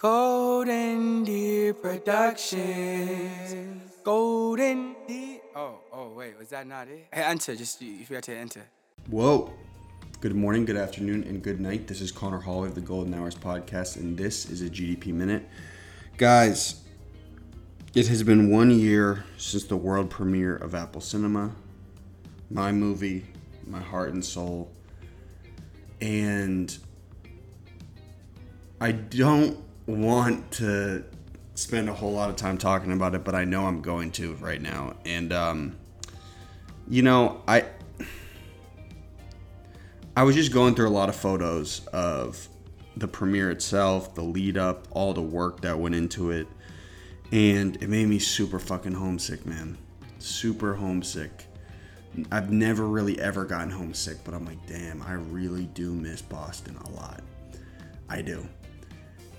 [0.00, 3.82] Golden Deer Productions.
[4.02, 5.40] Golden Deer.
[5.54, 7.06] Oh, oh, wait, was that not it?
[7.12, 7.54] Hey, enter.
[7.54, 8.62] Just you, forgot to enter.
[9.10, 9.52] Whoa.
[10.22, 11.86] Good morning, good afternoon, and good night.
[11.86, 15.46] This is Conor Holway of the Golden Hours podcast, and this is a GDP Minute.
[16.16, 16.80] Guys,
[17.94, 21.54] it has been one year since the world premiere of Apple Cinema,
[22.50, 23.26] my movie,
[23.66, 24.72] my heart and soul.
[26.00, 26.74] And
[28.80, 31.04] I don't want to
[31.54, 34.34] spend a whole lot of time talking about it, but I know I'm going to
[34.36, 34.96] right now.
[35.04, 35.76] And, um,
[36.88, 37.64] you know, I.
[40.16, 42.48] I was just going through a lot of photos of
[42.96, 46.46] the premiere itself, the lead up, all the work that went into it,
[47.32, 49.78] and it made me super fucking homesick, man.
[50.18, 51.46] Super homesick.
[52.30, 56.76] I've never really ever gotten homesick, but I'm like, damn, I really do miss Boston
[56.76, 57.22] a lot.
[58.08, 58.46] I do.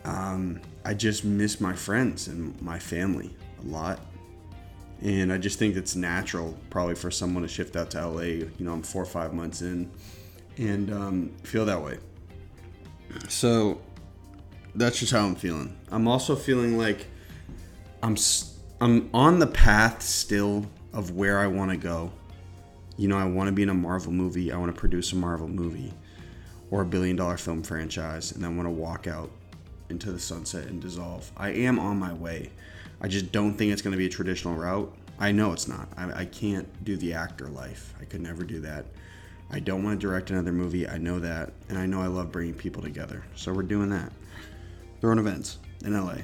[0.06, 4.00] Um, I just miss my friends and my family a lot.
[5.02, 8.22] And I just think it's natural, probably, for someone to shift out to LA.
[8.22, 9.90] You know, I'm four or five months in
[10.58, 11.98] and um, feel that way.
[13.28, 13.82] So
[14.76, 15.76] that's just how I'm feeling.
[15.90, 17.08] I'm also feeling like
[18.04, 18.16] I'm
[18.80, 22.12] I'm on the path still of where I want to go.
[22.98, 24.52] You know, I want to be in a Marvel movie.
[24.52, 25.94] I want to produce a Marvel movie
[26.70, 29.30] or a billion dollar film franchise, and I want to walk out
[29.92, 31.32] into the sunset and dissolve.
[31.38, 32.50] I am on my way.
[33.00, 34.92] I just don't think it's going to be a traditional route.
[35.20, 35.90] I know it's not.
[35.96, 37.94] I, I can't do the actor life.
[38.02, 38.86] I could never do that.
[39.52, 40.88] I don't want to direct another movie.
[40.88, 41.52] I know that.
[41.70, 43.24] And I know I love bringing people together.
[43.36, 44.12] So we're doing that.
[45.02, 46.18] Throwing events in LA.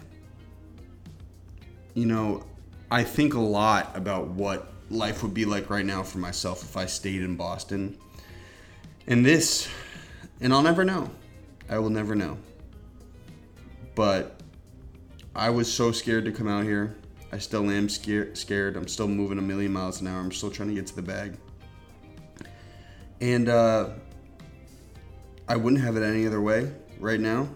[1.94, 2.44] You know,
[2.90, 6.78] I think a lot about what life would be like right now for myself if
[6.78, 7.98] I stayed in Boston.
[9.08, 9.68] And this,
[10.40, 11.10] and I'll never know.
[11.70, 12.38] I will never know.
[13.98, 14.40] But
[15.36, 16.96] I was so scared to come out here.
[17.32, 18.38] I still am scared.
[18.38, 18.78] Scared.
[18.78, 20.20] I'm still moving a million miles an hour.
[20.20, 21.36] I'm still trying to get to the bag.
[23.22, 23.90] And uh,
[25.48, 27.50] I wouldn't have it any other way right now.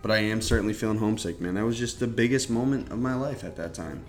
[0.00, 1.56] But I am certainly feeling homesick, man.
[1.56, 4.02] That was just the biggest moment of my life at that time.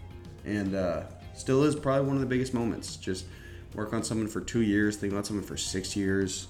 [0.45, 2.95] And uh, still is probably one of the biggest moments.
[2.95, 3.25] Just
[3.73, 6.47] work on something for two years, think about something for six years.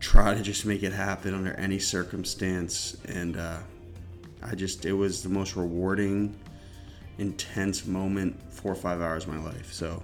[0.00, 2.96] Try to just make it happen under any circumstance.
[3.06, 3.58] And uh,
[4.42, 6.34] I just, it was the most rewarding,
[7.18, 9.72] intense moment, four or five hours of my life.
[9.72, 10.02] So,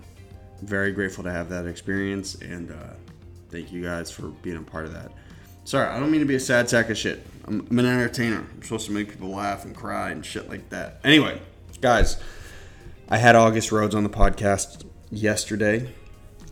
[0.62, 2.94] very grateful to have that experience and uh,
[3.50, 5.12] thank you guys for being a part of that.
[5.64, 7.26] Sorry, I don't mean to be a sad sack of shit.
[7.44, 8.46] I'm, I'm an entertainer.
[8.54, 11.00] I'm supposed to make people laugh and cry and shit like that.
[11.04, 11.40] Anyway,
[11.80, 12.18] guys,
[13.08, 15.92] I had August Roads on the podcast yesterday.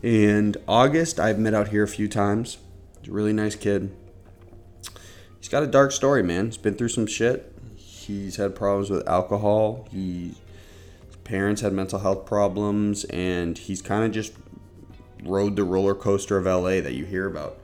[0.03, 2.57] And August, I've met out here a few times.
[3.05, 3.95] He's a really nice kid.
[5.37, 6.47] He's got a dark story, man.
[6.47, 7.53] He's been through some shit.
[7.77, 9.87] He's had problems with alcohol.
[9.91, 10.33] He
[11.23, 14.33] parents had mental health problems, and he's kind of just
[15.23, 17.59] rode the roller coaster of LA that you hear about.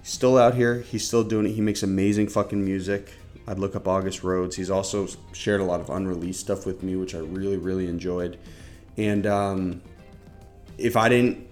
[0.00, 0.82] He's still out here.
[0.82, 1.54] He's still doing it.
[1.54, 3.14] He makes amazing fucking music.
[3.48, 4.54] I'd look up August Roads.
[4.54, 8.38] He's also shared a lot of unreleased stuff with me, which I really, really enjoyed.
[8.96, 9.82] And um,
[10.78, 11.48] if I didn't,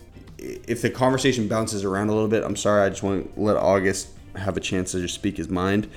[0.67, 2.83] if the conversation bounces around a little bit, I'm sorry.
[2.83, 5.89] I just want to let August have a chance to just speak his mind.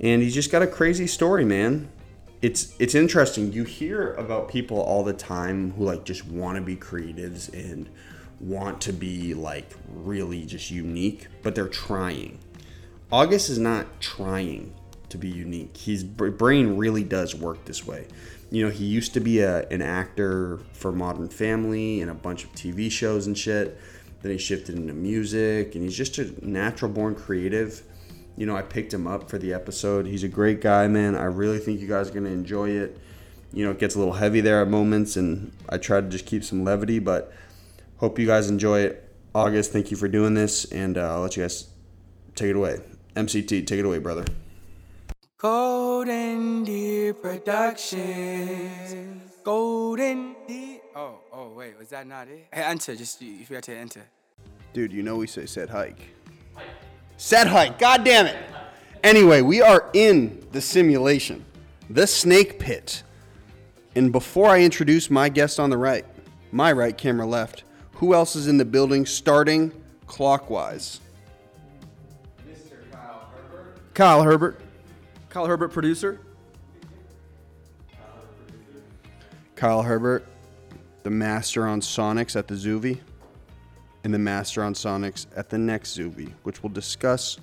[0.00, 1.90] And he's just got a crazy story, man
[2.42, 3.52] it's it's interesting.
[3.52, 7.88] You hear about people all the time who like just want to be creatives and
[8.40, 12.38] want to be like really just unique, but they're trying.
[13.12, 14.72] August is not trying
[15.10, 15.76] to be unique.
[15.76, 18.06] His brain really does work this way.
[18.50, 22.44] You know, he used to be a, an actor for Modern Family and a bunch
[22.44, 23.78] of TV shows and shit.
[24.22, 27.82] Then he shifted into music, and he's just a natural born creative
[28.40, 30.06] you know, I picked him up for the episode.
[30.06, 31.14] He's a great guy, man.
[31.14, 32.98] I really think you guys are going to enjoy it.
[33.52, 36.24] You know, it gets a little heavy there at moments, and I try to just
[36.24, 37.34] keep some levity, but
[37.98, 39.06] hope you guys enjoy it.
[39.34, 41.68] August, thank you for doing this, and uh, I'll let you guys
[42.34, 42.80] take it away.
[43.14, 44.24] MCT, take it away, brother.
[45.40, 49.22] Golden Deer Productions.
[49.42, 50.80] Golden Deer.
[50.94, 52.46] Oh, oh, wait, was that not it?
[52.52, 52.94] Hey, enter.
[52.94, 54.02] Just you forgot to enter.
[54.74, 56.10] Dude, you know we say set hike.
[57.16, 57.78] Set height.
[57.78, 58.36] God damn it.
[59.02, 61.42] Anyway, we are in the simulation,
[61.88, 63.02] the snake pit.
[63.94, 66.04] And before I introduce my guest on the right,
[66.52, 69.72] my right, camera left, who else is in the building starting
[70.06, 71.00] clockwise?
[72.46, 72.76] Mr.
[72.92, 73.94] Kyle Herbert.
[73.94, 74.60] Kyle Herbert.
[75.30, 76.20] Kyle Herbert, producer.
[79.54, 80.26] Kyle Herbert,
[81.02, 82.98] the master on Sonics at the Zuvi
[84.04, 87.38] and the Master on Sonics at the next Zuby, which we'll discuss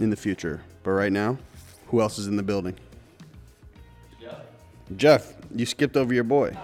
[0.00, 0.60] in the future.
[0.82, 1.38] But right now,
[1.86, 2.76] Who else is in the building?
[4.20, 4.40] Jeff,
[4.96, 6.54] Jeff, you skipped over your boy.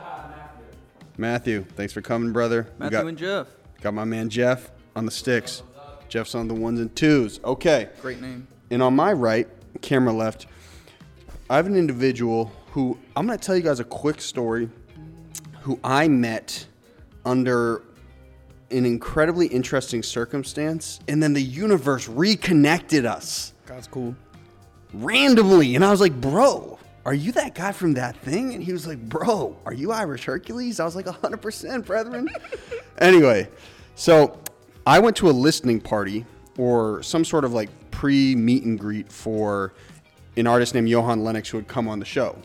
[1.17, 2.67] Matthew, thanks for coming, brother.
[2.79, 3.47] Matthew got, and Jeff.
[3.81, 5.63] got my man Jeff on the sticks.
[6.09, 7.41] Jeff's on the ones and twos.
[7.45, 7.89] Okay.
[8.03, 8.47] Great name.
[8.71, 9.49] And on my right,
[9.81, 10.47] camera left,
[11.51, 14.69] I have an individual who I'm going to tell you guys a quick story
[15.61, 16.67] who I met
[17.25, 17.83] under
[18.71, 24.17] an incredibly interesting circumstance, and then the universe reconnected us God's cool.
[24.93, 25.75] randomly.
[25.75, 28.55] And I was like, bro, are you that guy from that thing?
[28.55, 30.81] And he was like, bro, are you Irish Hercules?
[30.81, 32.29] I was like, 100%, brethren.
[32.99, 33.49] anyway,
[33.95, 34.39] so
[34.87, 36.25] I went to a listening party
[36.59, 39.73] or some sort of like pre meet and greet for
[40.37, 42.37] an artist named Johan Lenox who had come on the show.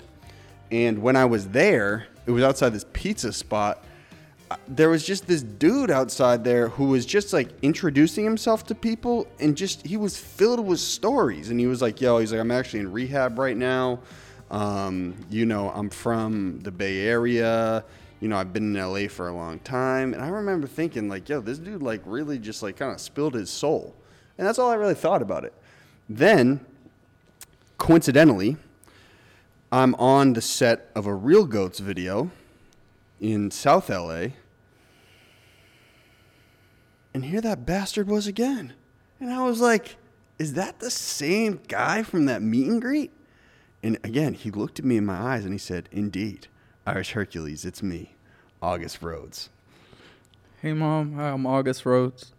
[0.71, 3.83] And when I was there, it was outside this pizza spot.
[4.51, 8.75] uh, There was just this dude outside there who was just like introducing himself to
[8.75, 11.49] people and just he was filled with stories.
[11.49, 14.01] And he was like, Yo, he's like, I'm actually in rehab right now.
[14.51, 17.83] Um, you know, I'm from the Bay Area.
[18.19, 20.13] You know, I've been in LA for a long time.
[20.13, 23.33] And I remember thinking, like, yo, this dude, like, really just, like, kind of spilled
[23.33, 23.95] his soul.
[24.39, 25.53] And that's all I really thought about it.
[26.07, 26.65] Then,
[27.77, 28.55] coincidentally,
[29.69, 32.31] I'm on the set of a Real Goats video
[33.19, 34.27] in South LA.
[37.13, 38.75] And here that bastard was again.
[39.19, 39.97] And I was like,
[40.37, 43.11] is that the same guy from that meet and greet?
[43.83, 46.47] And again, he looked at me in my eyes and he said, Indeed,
[46.87, 48.15] Irish Hercules, it's me,
[48.61, 49.49] August Roads.
[50.61, 51.15] Hey, mom.
[51.15, 52.31] Hi, I'm August Roads.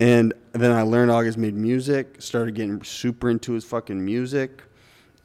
[0.00, 4.62] And then I learned August made music, started getting super into his fucking music.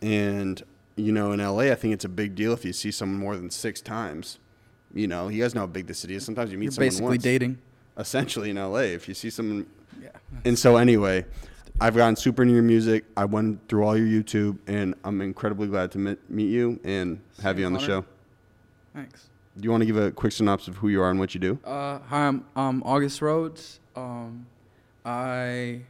[0.01, 0.61] And,
[0.95, 3.35] you know, in LA, I think it's a big deal if you see someone more
[3.35, 4.39] than six times.
[4.93, 6.23] You know, you guys know how big the city is.
[6.23, 7.23] Sometimes you meet You're someone basically once.
[7.23, 7.57] dating.
[7.97, 9.65] Essentially in LA, if you see someone.
[10.01, 10.09] Yeah.
[10.43, 11.25] And so, anyway,
[11.79, 13.05] I've gotten super into your music.
[13.17, 17.19] I went through all your YouTube, and I'm incredibly glad to meet, meet you and
[17.41, 18.05] have you on the show.
[18.93, 19.27] Thanks.
[19.57, 21.39] Do you want to give a quick synopsis of who you are and what you
[21.39, 21.59] do?
[21.63, 23.79] Uh, hi, I'm, I'm August Roads.
[23.95, 24.45] Um,
[25.05, 25.81] I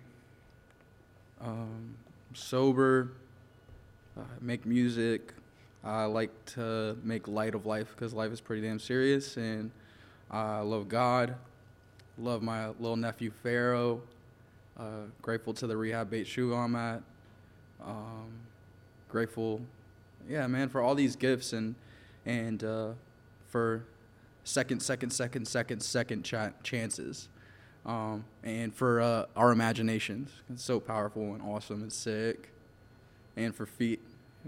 [1.42, 1.96] um,
[2.34, 3.12] sober,
[4.18, 5.34] uh, make music.
[5.84, 9.72] I like to make light of life because life is pretty damn serious, and
[10.30, 11.36] I love God.
[12.18, 14.02] Love my little nephew Pharaoh.
[14.78, 17.02] Uh, grateful to the rehab bait shoe I'm at.
[17.86, 18.32] Um,
[19.10, 19.62] grateful,
[20.28, 21.76] yeah, man, for all these gifts and
[22.26, 22.90] and uh,
[23.48, 23.86] for
[24.44, 27.30] second, second, second, second, second cha- chances,
[27.86, 30.32] um, and for uh, our imaginations.
[30.52, 32.50] It's so powerful and awesome and sick,
[33.36, 34.02] and for feet,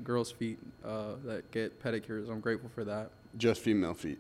[0.04, 2.30] girls' feet uh, that get pedicures.
[2.30, 3.12] I'm grateful for that.
[3.38, 4.19] Just female feet.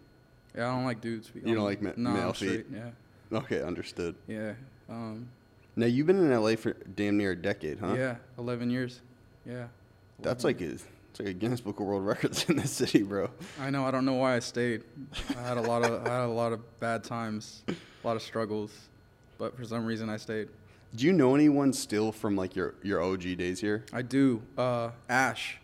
[0.55, 1.45] Yeah, I don't like dudes' feet.
[1.45, 2.65] You don't like ma- male feet?
[2.73, 2.89] Yeah,
[3.31, 4.15] Okay, understood.
[4.27, 4.53] yeah,
[4.89, 5.27] um,
[5.75, 7.93] Now you've been in LA for damn near a decade, huh?
[7.97, 8.15] yeah.
[8.37, 9.01] Eleven years.
[9.45, 9.67] Yeah.
[10.19, 13.01] That's 11 like a it's like a Guinness Book of World Records in this city,
[13.03, 13.29] bro.
[13.59, 13.85] I know.
[13.85, 14.83] I don't know why I stayed.
[15.37, 17.75] I had a lot of I had a lot of bad times, a
[18.07, 18.71] lot of struggles,
[19.37, 20.49] but for some reason I stayed.
[20.95, 23.83] Do you know anyone still from like your your OG days here?
[23.93, 24.41] I do.
[24.57, 25.57] Uh, Ash.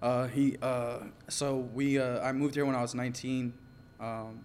[0.00, 0.56] Uh, he.
[0.62, 0.98] Uh,
[1.28, 1.98] so we.
[1.98, 3.52] Uh, I moved here when I was 19.
[4.00, 4.40] Um,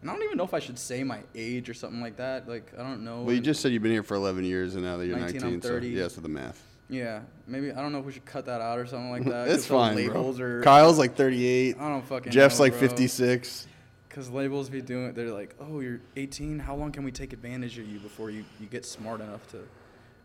[0.00, 2.48] and I don't even know if I should say my age or something like that.
[2.48, 3.22] Like I don't know.
[3.22, 5.40] Well, you just said you've been here for 11 years, and now that you're 19,
[5.42, 5.88] 19, I'm so 30.
[5.88, 6.66] yeah, so the math.
[6.88, 7.20] Yeah.
[7.46, 9.48] Maybe I don't know if we should cut that out or something like that.
[9.48, 10.46] it's fine, Labels bro.
[10.46, 11.76] Are, Kyle's like 38.
[11.78, 12.32] I don't fucking.
[12.32, 12.80] Jeff's know, like bro.
[12.80, 13.66] 56.
[14.10, 16.58] Because labels be doing, they're like, oh, you're 18.
[16.58, 19.60] How long can we take advantage of you before you, you get smart enough to,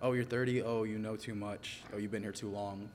[0.01, 0.63] oh, you're 30.
[0.63, 1.83] Oh, you know too much.
[1.93, 2.89] Oh, you've been here too long.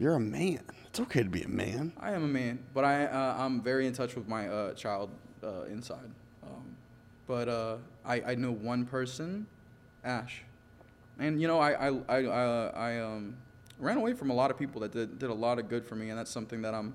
[0.00, 0.60] You're a man.
[0.88, 1.92] It's okay to be a man.
[2.00, 5.10] I am a man, but I uh, I'm very in touch with my uh, child
[5.42, 6.10] uh, inside.
[6.42, 6.76] Um,
[7.26, 9.46] but uh, I I know one person,
[10.04, 10.42] Ash,
[11.18, 13.38] and you know I I I uh, I um
[13.78, 15.94] ran away from a lot of people that did did a lot of good for
[15.96, 16.94] me, and that's something that I'm,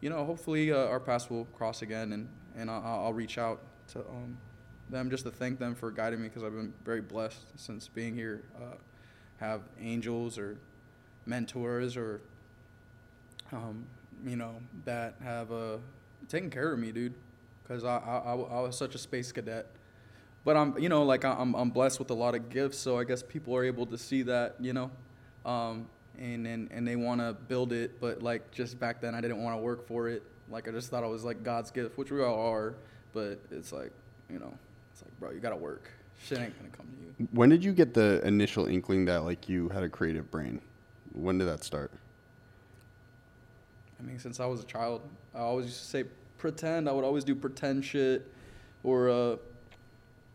[0.00, 3.60] you know, hopefully uh, our paths will cross again, and and I'll, I'll reach out
[3.92, 4.36] to um
[4.88, 8.14] them just to thank them for guiding me because I've been very blessed since being
[8.14, 8.42] here.
[8.56, 8.74] Uh,
[9.38, 10.58] have angels or
[11.26, 12.20] mentors or
[13.52, 13.86] um,
[14.24, 15.78] you know, that have uh,
[16.28, 17.14] taken care of me, dude.
[17.62, 19.66] Because I, I, I, was such a space cadet.
[20.44, 23.04] But I'm, you know, like I'm, I'm blessed with a lot of gifts, so I
[23.04, 24.90] guess people are able to see that, you know,
[25.44, 25.86] um,
[26.18, 28.00] and, and, and they want to build it.
[28.00, 30.22] But like just back then, I didn't want to work for it.
[30.50, 32.74] Like I just thought it was like God's gift, which we all are.
[33.12, 33.92] But it's like,
[34.28, 34.52] you know,
[34.92, 35.90] it's like, bro, you gotta work.
[36.22, 37.28] Shit ain't gonna come to you.
[37.32, 40.60] When did you get the initial inkling that like you had a creative brain?
[41.12, 41.90] When did that start?
[43.98, 45.02] I mean, since I was a child,
[45.34, 46.04] I always used to say
[46.38, 46.88] pretend.
[46.88, 48.30] I would always do pretend shit,
[48.82, 49.36] or uh,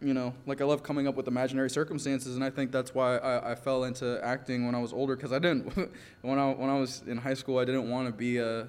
[0.02, 3.18] you know, like I love coming up with imaginary circumstances, and I think that's why
[3.18, 5.16] I, I fell into acting when I was older.
[5.16, 5.74] Cause I didn't,
[6.22, 8.68] when I when I was in high school, I didn't want to be a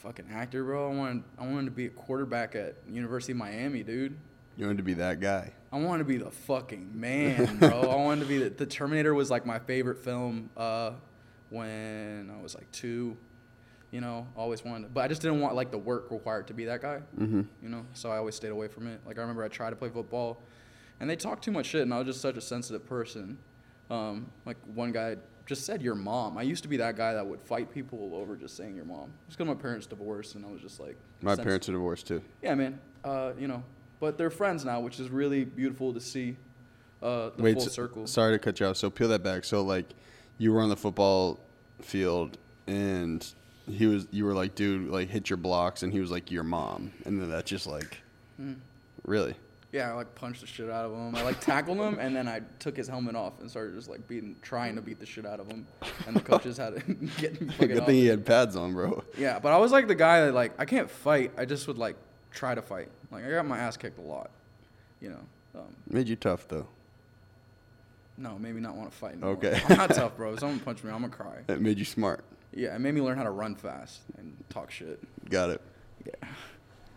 [0.00, 0.90] fucking actor, bro.
[0.90, 4.16] I wanted I wanted to be a quarterback at University of Miami, dude.
[4.56, 5.52] You wanted to be that guy.
[5.72, 7.82] I wanted to be the fucking man, bro.
[7.82, 10.92] I wanted to be the, the Terminator was like my favorite film uh,
[11.50, 13.16] when I was like two.
[13.90, 16.54] You know, always wanted, to, but I just didn't want like the work required to
[16.54, 17.00] be that guy.
[17.18, 17.42] Mm-hmm.
[17.60, 19.00] You know, so I always stayed away from it.
[19.04, 20.40] Like I remember I tried to play football,
[21.00, 23.38] and they talked too much shit, and I was just such a sensitive person.
[23.90, 25.16] Um, like one guy
[25.50, 26.38] just said your mom.
[26.38, 29.12] I used to be that guy that would fight people over just saying your mom.
[29.26, 30.96] Just because my parents divorced, and I was just like.
[31.22, 32.22] My sens- parents are divorced too.
[32.40, 32.78] Yeah, man.
[33.04, 33.64] Uh, you know,
[33.98, 36.36] but they're friends now, which is really beautiful to see.
[37.02, 38.06] Uh, the full s- circle.
[38.06, 38.76] Sorry to cut you off.
[38.76, 39.42] So peel that back.
[39.44, 39.86] So like,
[40.38, 41.40] you were on the football
[41.82, 42.38] field,
[42.68, 43.26] and
[43.68, 44.06] he was.
[44.12, 47.20] You were like, dude, like hit your blocks, and he was like, your mom, and
[47.20, 47.98] then that's just like,
[48.36, 48.52] Hmm.
[49.04, 49.34] really.
[49.72, 51.14] Yeah, I like punched the shit out of him.
[51.14, 54.08] I like tackled him, and then I took his helmet off and started just like
[54.08, 55.64] beating, trying to beat the shit out of him.
[56.08, 57.86] And the coaches had to get me Good off.
[57.86, 59.04] thing he had pads on, bro.
[59.16, 61.30] Yeah, but I was like the guy that like I can't fight.
[61.38, 61.94] I just would like
[62.32, 62.88] try to fight.
[63.12, 64.30] Like I got my ass kicked a lot.
[65.00, 65.20] You know.
[65.60, 66.66] Um, Made you tough though.
[68.18, 69.12] no, made me not want to fight.
[69.12, 69.30] Anymore.
[69.32, 69.60] Okay.
[69.68, 70.32] I'm not tough, bro.
[70.34, 71.38] If someone punch me, I'm gonna cry.
[71.48, 72.24] It made you smart.
[72.54, 75.00] Yeah, it made me learn how to run fast and talk shit.
[75.28, 75.60] Got it.
[76.04, 76.28] Yeah.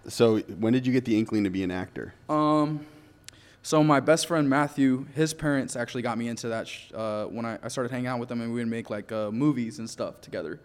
[0.07, 2.13] So when did you get the inkling to be an actor?
[2.29, 2.85] Um,
[3.61, 7.45] so my best friend Matthew, his parents actually got me into that sh- uh, when
[7.45, 9.89] I, I started hanging out with them, and we would make like uh, movies and
[9.89, 10.59] stuff together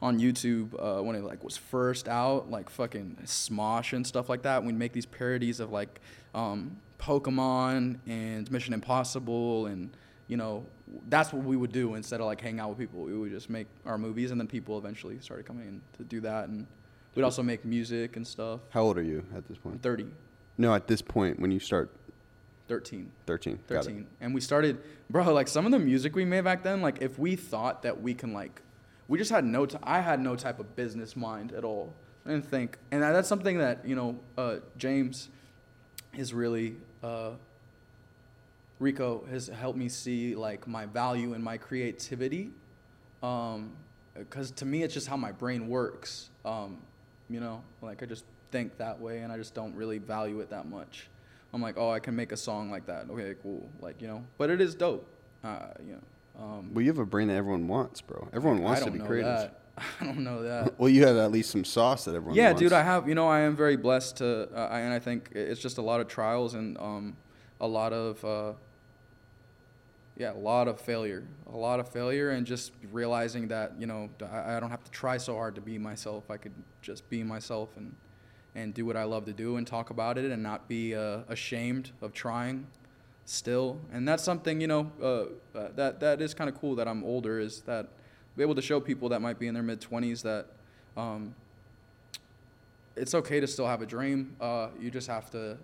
[0.00, 4.42] on YouTube uh, when it like was first out, like fucking Smosh and stuff like
[4.42, 4.62] that.
[4.62, 6.00] We'd make these parodies of like
[6.34, 9.90] um, Pokemon and Mission Impossible, and
[10.28, 10.64] you know
[11.08, 13.02] that's what we would do instead of like hang out with people.
[13.02, 16.20] We would just make our movies, and then people eventually started coming in to do
[16.20, 16.68] that, and
[17.16, 18.60] we'd also make music and stuff.
[18.70, 19.82] How old are you at this I'm point?
[19.82, 20.06] 30,
[20.58, 21.90] No, at this point when you start
[22.68, 23.10] 13.
[23.26, 23.58] 13.
[23.68, 23.78] Got it.
[23.84, 27.00] 13 and we started bro like some of the music we made back then like
[27.00, 28.60] if we thought that we can like
[29.06, 31.92] we just had no t- i had no type of business mind at all
[32.24, 35.28] i didn't think and that's something that you know uh, james
[36.16, 37.30] is really uh,
[38.80, 42.50] rico has helped me see like my value and my creativity
[43.20, 46.78] because to me it's just how my brain works um,
[47.28, 50.50] you know like i just think that way and i just don't really value it
[50.50, 51.08] that much
[51.52, 54.24] i'm like oh i can make a song like that okay cool like you know
[54.38, 55.06] but it is dope
[55.44, 56.00] uh, you know
[56.38, 58.28] um, Well, you have a brain that everyone wants, bro.
[58.34, 59.24] Everyone wants to be creative.
[59.38, 59.60] that.
[60.00, 62.60] i don't know that Well, you have at least some sauce that everyone yeah wants.
[62.60, 65.30] dude i have you know i am very blessed to uh, I- and i think
[65.34, 67.16] it's just a lot of trials and um,
[67.60, 68.52] a lot of uh,
[70.16, 74.08] yeah a lot of failure a lot of failure and just realizing that you know
[74.30, 76.30] I, I don't have to try so hard to be myself.
[76.30, 77.94] I could just be myself and
[78.54, 81.18] and do what i love to do and talk about it and not be uh,
[81.28, 82.66] ashamed of trying
[83.26, 83.78] still.
[83.92, 85.06] And that's something you know uh,
[85.58, 87.88] uh, that that is kind of cool that i'm older is that
[88.36, 90.46] be able to show people that might be in their mid 20s that
[90.96, 91.34] um,
[92.96, 94.34] it's okay to still have a dream.
[94.40, 95.56] Uh, you just have to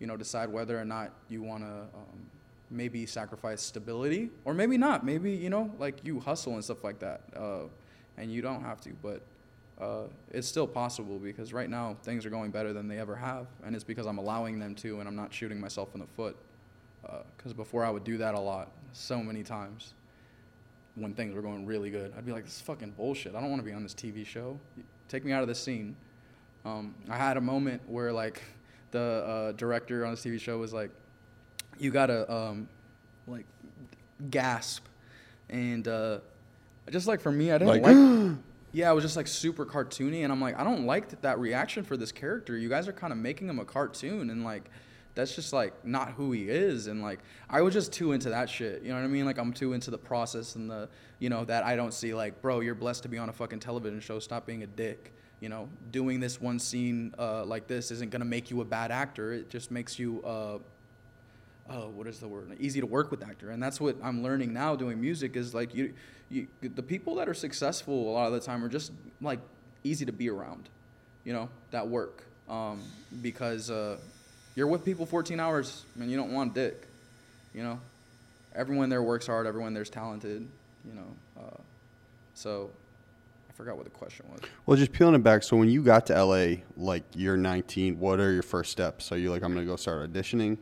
[0.00, 2.30] you know decide whether or not you want to um,
[2.70, 5.04] maybe sacrifice stability or maybe not.
[5.04, 7.64] Maybe you know like you hustle and stuff like that uh,
[8.16, 9.22] and you don't have to but
[9.80, 13.48] uh, it's still possible because right now things are going better than they ever have
[13.64, 16.36] and it's because i'm allowing them to and i'm not shooting myself in the foot
[17.36, 19.94] because before i would do that a lot so many times
[20.96, 22.12] when things were going really good.
[22.16, 23.34] I'd be like this is fucking bullshit.
[23.34, 24.58] I don't want to be on this tv show.
[25.08, 25.96] Take me out of this scene.
[26.64, 28.42] Um, i had a moment where like
[28.90, 30.90] the uh, director on this tv show was like
[31.78, 32.68] you gotta um,
[33.26, 33.46] like
[34.30, 34.84] gasp.
[35.50, 36.18] And uh,
[36.90, 38.36] just like for me i didn't Like, like
[38.72, 41.38] yeah it was just like super cartoony and i'm like i don't like that, that
[41.38, 42.56] reaction for this character.
[42.56, 44.70] You guys are kind of making him a cartoon and like
[45.14, 48.50] that's just like not who he is and like i was just too into that
[48.50, 49.24] shit you know what i mean?
[49.24, 50.88] Like i'm too into the process and the
[51.20, 53.60] you know that i don't see like bro you're blessed to be on a fucking
[53.60, 55.68] television show stop being a dick you know?
[55.90, 59.50] Doing this one scene uh, like this isn't gonna make you a bad actor it
[59.50, 60.58] just makes you uh,
[61.70, 62.56] oh, what is the word?
[62.60, 65.36] Easy to work with actor, and that's what I'm learning now doing music.
[65.36, 65.94] Is like you,
[66.30, 69.40] you, the people that are successful a lot of the time are just like
[69.82, 70.68] easy to be around,
[71.24, 72.82] you know, that work, um,
[73.22, 73.96] because uh,
[74.54, 76.86] you're with people 14 hours and you don't want dick,
[77.54, 77.80] you know.
[78.54, 79.46] Everyone there works hard.
[79.46, 80.46] Everyone there's talented,
[80.86, 81.06] you know.
[81.36, 81.60] Uh,
[82.34, 82.70] so,
[83.48, 84.40] I forgot what the question was.
[84.64, 85.42] Well, just peeling it back.
[85.42, 89.10] So when you got to LA, like you're 19, what are your first steps?
[89.10, 90.58] Are you like, I'm gonna go start auditioning?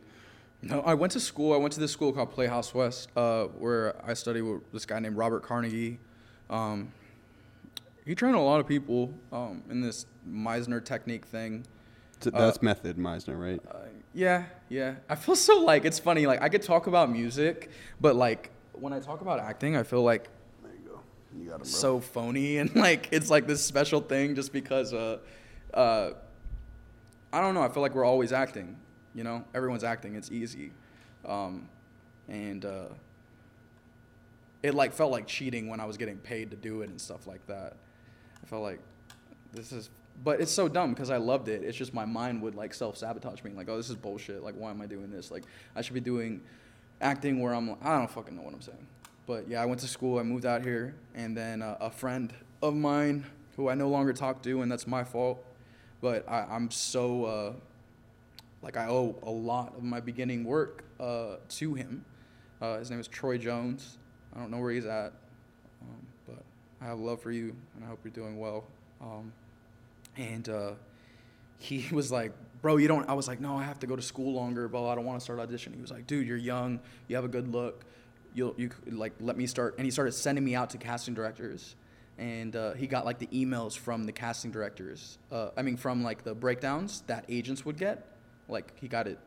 [0.63, 1.53] No, I went to school.
[1.53, 4.99] I went to this school called Playhouse West, uh, where I studied with this guy
[4.99, 5.99] named Robert Carnegie.
[6.49, 6.93] Um,
[8.05, 11.65] he trained a lot of people um, in this Meisner technique thing.
[12.19, 13.61] T- That's Method Meisner, right?
[14.13, 14.95] Yeah, yeah.
[15.09, 16.25] I feel so like it's funny.
[16.25, 20.03] Like I could talk about music, but like when I talk about acting, I feel
[20.03, 20.29] like
[20.61, 20.99] there you go.
[21.37, 25.17] You got him, so phony and like it's like this special thing just because uh
[25.73, 26.11] uh
[27.33, 28.77] I don't know, I feel like we're always acting,
[29.13, 29.43] you know?
[29.53, 30.71] Everyone's acting, it's easy.
[31.25, 31.69] Um
[32.27, 32.87] and uh
[34.61, 37.27] it like felt like cheating when I was getting paid to do it and stuff
[37.27, 37.75] like that.
[38.41, 38.79] I felt like
[39.51, 39.89] this is
[40.23, 41.63] but it's so dumb because I loved it.
[41.63, 44.43] It's just my mind would like self sabotage me, like, oh, this is bullshit.
[44.43, 45.31] Like, why am I doing this?
[45.31, 45.43] Like,
[45.75, 46.41] I should be doing
[47.01, 47.75] acting where I'm.
[47.81, 48.87] I don't fucking know what I'm saying.
[49.25, 50.19] But yeah, I went to school.
[50.19, 54.13] I moved out here, and then uh, a friend of mine who I no longer
[54.13, 55.43] talk to, and that's my fault.
[56.01, 57.53] But I, I'm so uh,
[58.63, 62.05] like I owe a lot of my beginning work uh, to him.
[62.61, 63.97] Uh, his name is Troy Jones.
[64.33, 65.11] I don't know where he's at,
[65.81, 66.43] um, but
[66.81, 68.63] I have love for you, and I hope you're doing well.
[69.01, 69.33] Um,
[70.15, 70.71] and uh,
[71.59, 74.01] he was like, "Bro, you don't." I was like, "No, I have to go to
[74.01, 76.79] school longer, but I don't want to start auditioning." He was like, "Dude, you're young.
[77.09, 77.83] You have a good look.
[78.33, 81.75] You'll you like let me start." And he started sending me out to casting directors,
[82.17, 85.17] and uh, he got like the emails from the casting directors.
[85.29, 88.07] Uh, I mean, from like the breakdowns that agents would get.
[88.47, 89.19] Like he got it.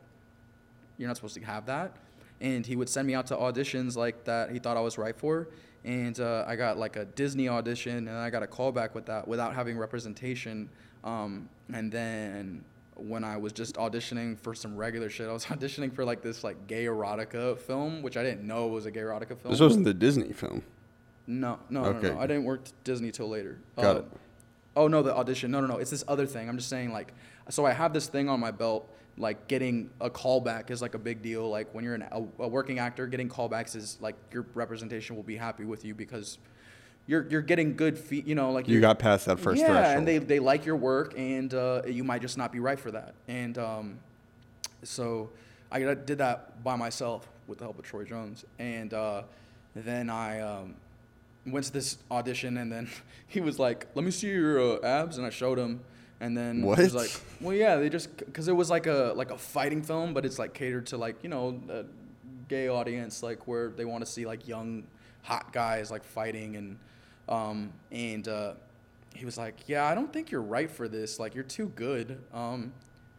[0.97, 1.95] You're not supposed to have that.
[2.39, 5.15] And he would send me out to auditions like that he thought I was right
[5.15, 5.47] for.
[5.83, 9.27] And uh, I got like a Disney audition, and I got a callback with that
[9.27, 10.69] without having representation.
[11.03, 12.63] Um, and then
[12.95, 16.43] when I was just auditioning for some regular shit, I was auditioning for like this
[16.43, 19.51] like gay erotica film, which I didn't know was a gay erotica film.
[19.51, 20.61] This wasn't the Disney film.
[21.25, 22.09] No, no, no, Okay.
[22.09, 22.19] no.
[22.19, 23.57] I didn't work Disney till later.
[23.77, 24.05] Got Uh, it.
[24.75, 25.51] Oh no, the audition.
[25.51, 25.77] No, no, no.
[25.77, 26.47] It's this other thing.
[26.49, 27.13] I'm just saying like,
[27.49, 28.89] so I have this thing on my belt.
[29.17, 31.49] Like getting a callback is like a big deal.
[31.49, 35.23] Like when you're an, a, a working actor, getting callbacks is like your representation will
[35.23, 36.37] be happy with you because
[37.07, 38.27] you're you're getting good feet.
[38.27, 39.97] You know, like You got past that first yeah, threshold.
[39.97, 42.91] and they they like your work, and uh, you might just not be right for
[42.91, 43.15] that.
[43.27, 43.99] And um,
[44.83, 45.29] so
[45.71, 49.23] I did that by myself with the help of Troy Jones, and uh,
[49.73, 50.75] then I um,
[51.45, 52.89] went to this audition, and then
[53.27, 55.79] he was like, "Let me see your uh, abs," and I showed him,
[56.19, 57.03] and then he was What?
[57.03, 60.25] like, "Well, yeah, they just because it was like a like a fighting film, but
[60.25, 61.85] it's like catered to like you know a
[62.47, 64.83] gay audience, like where they want to see like young
[65.23, 66.77] hot guys like fighting and
[67.29, 68.53] um, and uh,
[69.13, 71.19] he was like, "Yeah, I don't think you're right for this.
[71.19, 72.21] Like, you're too good.
[72.33, 72.71] Um,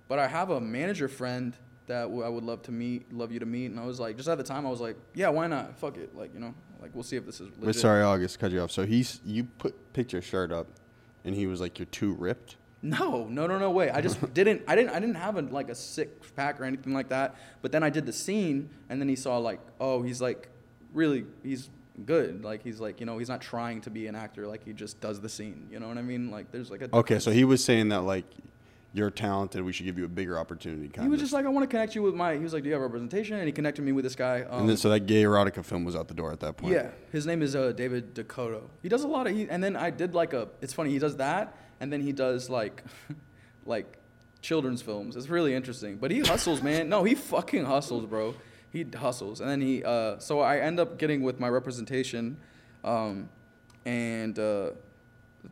[0.09, 1.55] but I have a manager friend
[1.89, 4.17] that w- I would love to meet, love you to meet." And I was like,
[4.17, 5.77] just at the time, I was like, "Yeah, why not?
[5.79, 6.17] Fuck it.
[6.17, 8.71] Like, you know, like we'll see if this is legit." Sorry, August, cut you off.
[8.71, 10.69] So he's you put picked your shirt up,
[11.25, 13.91] and he was like, "You're too ripped." No, no, no, no way.
[13.91, 14.63] I just didn't.
[14.69, 14.91] I didn't.
[14.91, 17.35] I didn't have a, like a six pack or anything like that.
[17.61, 20.49] But then I did the scene, and then he saw like, oh, he's like,
[20.95, 21.71] really, he's
[22.07, 22.45] good.
[22.45, 24.47] Like he's like, you know, he's not trying to be an actor.
[24.47, 25.67] Like he just does the scene.
[25.73, 26.31] You know what I mean?
[26.31, 26.89] Like there's like a.
[26.95, 28.25] Okay, so he was saying that like
[28.95, 29.63] you're talented.
[29.65, 30.89] We should give you a bigger opportunity.
[30.89, 31.25] Kind He was of.
[31.25, 32.35] just like, I want to connect you with my.
[32.35, 33.37] He was like, Do you have representation?
[33.39, 34.43] And he connected me with this guy.
[34.43, 36.75] Um, and then so that gay erotica film was out the door at that point.
[36.75, 38.61] yeah, his name is uh, David Dakota.
[38.85, 39.35] He does a lot of.
[39.35, 40.47] He, and then I did like a.
[40.63, 40.91] It's funny.
[40.91, 42.83] He does that, and then he does like,
[43.67, 43.99] like,
[44.41, 45.17] children's films.
[45.17, 45.97] It's really interesting.
[45.97, 46.89] But he hustles, man.
[46.89, 48.35] No, he fucking hustles, bro.
[48.71, 49.83] He hustles, and then he.
[49.83, 52.37] Uh, so I end up getting with my representation,
[52.85, 53.29] um,
[53.85, 54.39] and.
[54.39, 54.71] Uh,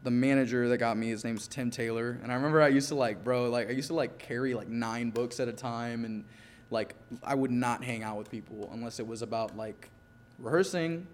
[0.02, 2.94] the manager that got me, his name's Tim Taylor, and I remember I used to
[2.94, 6.24] like, bro, like I used to like carry like nine books at a time, and
[6.70, 9.90] like I would not hang out with people unless it was about like
[10.38, 11.06] rehearsing,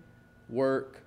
[0.49, 1.03] work, or,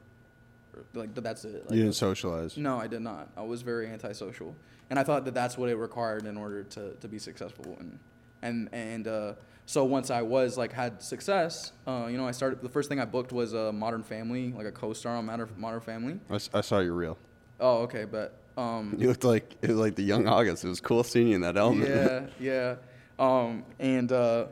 [0.93, 1.65] like that's it.
[1.65, 2.57] Like, You didn't socialize.
[2.57, 3.29] no, I did not.
[3.37, 4.55] I was very antisocial,
[4.89, 7.75] and I thought that that's what it required in order to, to be successful.
[7.79, 7.99] And
[8.41, 9.33] and and uh,
[9.65, 12.61] so once I was like had success, uh, you know, I started.
[12.61, 15.81] The first thing I booked was a Modern Family, like a co-star on Modern Modern
[15.81, 16.19] Family.
[16.53, 17.17] I saw your reel.
[17.59, 20.63] Oh, okay, but um, You looked like it was like the young August.
[20.65, 21.89] It was cool seeing you in that element.
[21.89, 22.75] yeah, yeah.
[23.17, 24.47] Um, and uh,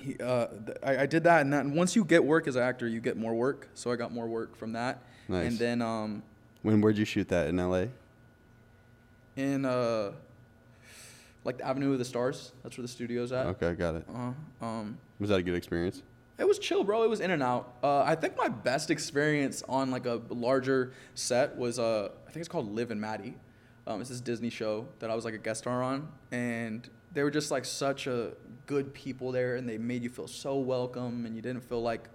[0.00, 2.62] he, uh, th- I, I did that, and then once you get work as an
[2.62, 3.68] actor, you get more work.
[3.74, 5.02] So I got more work from that.
[5.28, 5.48] Nice.
[5.48, 6.22] And then um,
[6.62, 7.88] when where'd you shoot that in L.A.?
[9.36, 10.12] in uh,
[11.44, 13.46] like the Avenue of the Stars, that's where the studio's at.
[13.46, 14.04] Okay, got it.
[14.12, 16.02] Uh, um, Was that a good experience?
[16.38, 17.02] it was chill, bro.
[17.02, 17.74] It was in and out.
[17.82, 22.38] Uh, I think my best experience on like a larger set was uh, I think
[22.38, 23.34] it's called Liv and Maddie.
[23.86, 27.22] Um, it's this Disney show that I was like a guest star on, and they
[27.22, 28.32] were just like such a
[28.66, 32.08] good people there, and they made you feel so welcome, and you didn't feel like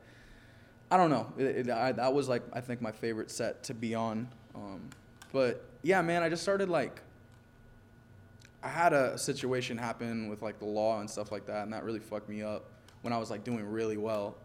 [0.91, 1.32] I don't know.
[1.38, 4.27] It, it, I, that was like I think my favorite set to be on.
[4.54, 4.89] Um,
[5.32, 7.01] but yeah, man, I just started like
[8.62, 11.84] I had a situation happen with like the law and stuff like that, and that
[11.84, 12.65] really fucked me up
[13.01, 14.36] when I was like doing really well.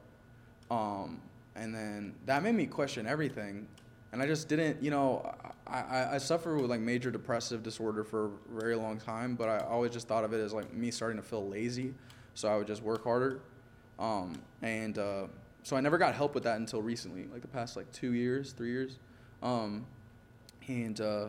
[0.71, 1.21] Um,
[1.57, 3.67] and then that made me question everything.
[4.13, 5.31] and I just didn't, you know,
[5.67, 8.31] I, I, I suffer with like major depressive disorder for a
[8.61, 11.23] very long time, but I always just thought of it as like me starting to
[11.23, 11.93] feel lazy,
[12.35, 13.41] so I would just work harder,
[13.99, 15.25] um, and uh,
[15.67, 18.53] so I never got help with that until recently, like the past like two years,
[18.53, 19.01] three years,
[19.43, 19.85] um,
[20.69, 21.27] and uh,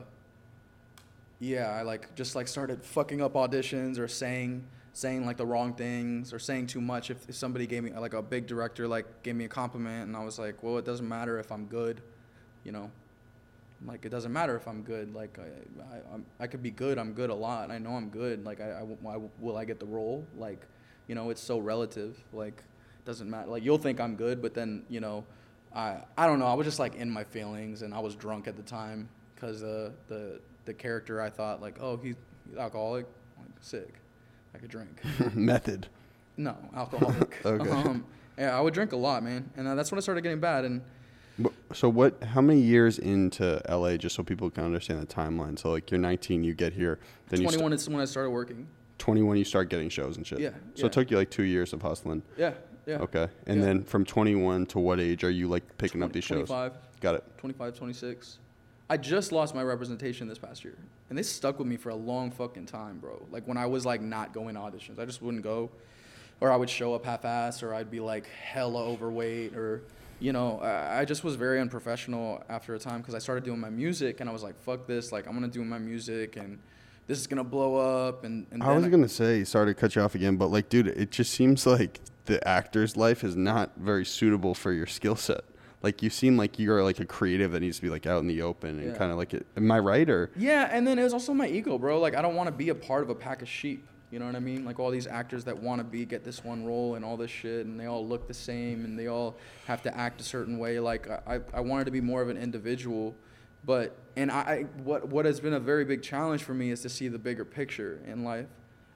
[1.40, 5.74] yeah, I like just like started fucking up auditions or saying saying like the wrong
[5.74, 7.10] things or saying too much.
[7.10, 10.16] If, if somebody gave me like a big director like gave me a compliment and
[10.16, 12.00] I was like, well, it doesn't matter if I'm good,
[12.64, 12.92] you know.
[13.88, 15.16] Like it doesn't matter if I'm good.
[15.16, 17.00] Like I, I, I'm, I could be good.
[17.00, 17.72] I'm good a lot.
[17.72, 18.46] I know I'm good.
[18.46, 20.24] Like I, I, I, will I get the role?
[20.38, 20.62] Like,
[21.08, 22.24] you know, it's so relative.
[22.32, 22.62] Like,
[23.08, 23.50] doesn't matter.
[23.50, 25.24] Like you'll think I'm good, but then you know,
[25.74, 26.46] I, I don't know.
[26.46, 29.64] I was just like in my feelings, and I was drunk at the time because
[29.64, 32.16] uh, the the character I thought like, oh, he's,
[32.48, 33.08] he's alcoholic,
[33.40, 33.94] like sick,
[34.54, 35.02] I could drink.
[35.34, 35.88] Method.
[36.36, 37.40] no, alcoholic.
[37.46, 37.70] Okay.
[37.70, 38.06] Um,
[38.38, 40.66] yeah, I would drink a lot, man, and uh, that's when I started getting bad.
[40.66, 40.82] And
[41.74, 42.22] So what?
[42.24, 43.96] How many years into LA?
[43.98, 45.58] Just so people can understand the timeline.
[45.58, 47.00] So like you're 19, you get here.
[47.30, 48.68] Then you 21 is when I started working.
[48.98, 50.40] 21, you start getting shows and shit.
[50.40, 50.86] Yeah, So yeah.
[50.88, 52.24] it took you like two years of hustling.
[52.36, 52.54] Yeah,
[52.88, 52.98] yeah.
[53.00, 53.28] Okay.
[53.46, 53.66] And Yeah.
[53.66, 56.48] then from 21 to what age are you like picking up 20 these shows?
[56.48, 56.74] 25.
[57.02, 57.24] Got it.
[57.38, 58.40] 25, 26.
[58.90, 60.78] I just lost my representation this past year.
[61.10, 63.22] And they stuck with me for a long fucking time, bro.
[63.32, 65.70] Like when I was like not going to auditions, I just wouldn't go.
[66.40, 69.82] Or I would show up half ass or I'd be like hella overweight or,
[70.20, 73.60] you know, I I just was very unprofessional after a time because I started doing
[73.60, 75.12] my music and I was like, fuck this.
[75.12, 76.58] Like I'm going to do my music and
[77.08, 77.76] this is going to blow
[78.08, 78.24] up.
[78.24, 80.88] And, and I was gonna say, sorry to cut you off again, but like, dude,
[80.88, 85.42] it just seems like the actor's life is not very suitable for your skill set.
[85.84, 88.28] Like, you seem like you're like a creative that needs to be like out in
[88.28, 88.98] the open and Yeah.
[88.98, 89.46] kind of like it.
[89.58, 90.32] Am I right or?
[90.36, 92.00] Yeah, and then it was also my ego, bro.
[92.00, 93.88] Like I don't want to be a part of a pack of sheep.
[94.12, 94.64] You know what I mean?
[94.64, 97.30] Like all these actors that want to be get this one role and all this
[97.32, 99.36] shit, and they all look the same, and they all
[99.66, 100.80] have to act a certain way.
[100.80, 103.14] Like I, I I wanted to be more of an individual,
[103.66, 106.82] but and I I- what what has been a very big challenge for me is
[106.84, 108.48] to see the bigger picture in life.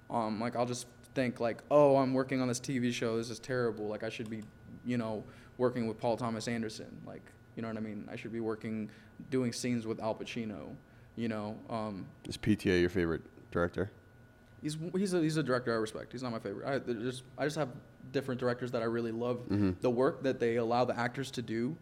[0.10, 3.18] Um, like I'll just think like, oh, I'm working on this TV show.
[3.18, 3.88] This is terrible.
[3.88, 4.42] Like I should be,
[4.86, 5.24] you know,
[5.58, 7.02] working with Paul Thomas Anderson.
[7.06, 7.22] Like
[7.56, 8.08] you know what I mean?
[8.12, 8.90] I should be working,
[9.30, 10.74] doing scenes with Al Pacino.
[11.18, 13.22] You know, um, Is PTA your favorite
[13.52, 13.92] director?
[14.62, 16.12] he's he's a he's a director I respect.
[16.12, 16.68] He's not my favorite.
[16.68, 17.70] I just I just have
[18.12, 19.40] different directors that I really love.
[19.50, 19.76] Mhm.
[19.82, 21.76] The work that they allow the actors to do,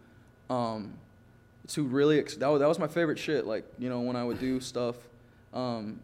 [0.49, 0.93] um,
[1.67, 3.45] to really ex- that was, that was my favorite shit.
[3.45, 4.95] Like you know when I would do stuff,
[5.53, 5.99] um,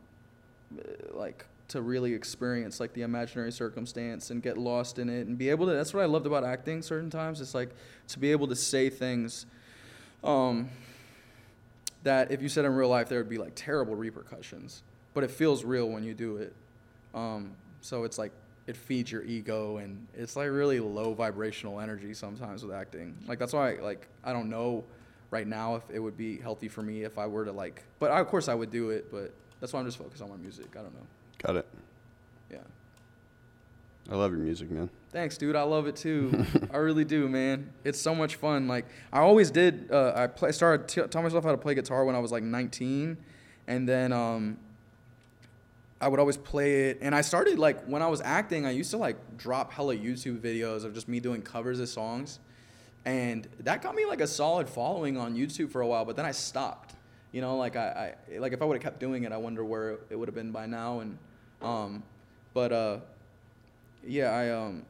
[1.13, 5.49] like to really experience like the imaginary circumstance and get lost in it and be
[5.49, 5.73] able to.
[5.73, 6.82] That's what I loved about acting.
[6.82, 7.69] Certain times it's like
[8.10, 9.45] to be able to say things.
[10.23, 10.69] Um,
[12.04, 14.84] that if you said in real life, there would be like terrible repercussions.
[15.13, 16.54] But it feels real when you do it.
[17.13, 18.32] Um, so it's like
[18.67, 23.15] it feeds your ego, and it's like really low vibrational energy sometimes with acting.
[23.28, 24.84] Like that's why I, like I don't know
[25.32, 27.84] right now if it would be healthy for me if I were to like.
[27.99, 29.12] But I, of course I would do it.
[29.12, 30.67] But that's why I'm just focused on my music.
[30.73, 31.08] I don't know.
[31.45, 31.67] Got it.
[32.51, 32.58] Yeah.
[34.10, 34.89] I love your music, man.
[35.12, 35.55] Thanks, dude.
[35.55, 36.45] I love it too.
[36.73, 37.71] I really do, man.
[37.84, 38.67] It's so much fun.
[38.67, 39.91] Like I always did.
[39.91, 42.41] Uh, I play, started t- telling myself how to play guitar when I was like
[42.41, 43.15] 19,
[43.67, 44.58] and then um,
[46.01, 46.97] I would always play it.
[47.01, 48.65] And I started like when I was acting.
[48.65, 52.39] I used to like drop hella YouTube videos of just me doing covers of songs,
[53.05, 56.05] and that got me like a solid following on YouTube for a while.
[56.05, 56.95] But then I stopped.
[57.31, 59.63] You know, like I, I like if I would have kept doing it, I wonder
[59.63, 61.01] where it would have been by now.
[61.01, 61.17] And
[61.61, 62.03] um,
[62.53, 62.97] but uh,
[64.05, 64.85] yeah, I um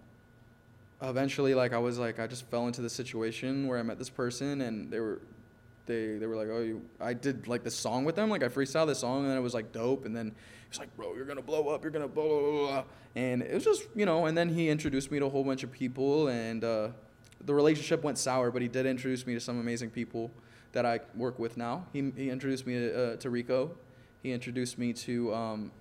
[1.01, 4.09] eventually like I was like I just fell into the situation where I met this
[4.09, 5.21] person and they were
[5.85, 8.47] they they were like oh you I did like this song with them like I
[8.47, 11.13] freestyled this song and then it was like dope and then he was like bro
[11.13, 12.83] you're gonna blow up you're gonna blah blah blah,
[13.15, 15.63] and it was just you know and then he introduced me to a whole bunch
[15.63, 16.87] of people and uh,
[17.43, 20.31] the relationship went sour but he did introduce me to some amazing people
[20.75, 21.85] that I work with now.
[21.93, 23.71] He, he introduced me to, uh, to Rico.
[24.21, 25.71] He introduced me to um,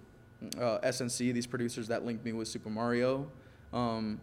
[0.59, 3.31] uh, SNC these producers that linked me with Super Mario
[3.73, 4.21] um,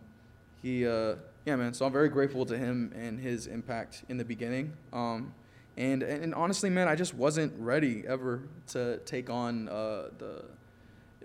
[0.62, 4.24] he uh yeah man so i'm very grateful to him and his impact in the
[4.24, 5.34] beginning um
[5.76, 10.46] and and honestly man i just wasn't ready ever to take on uh the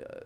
[0.03, 0.21] uh,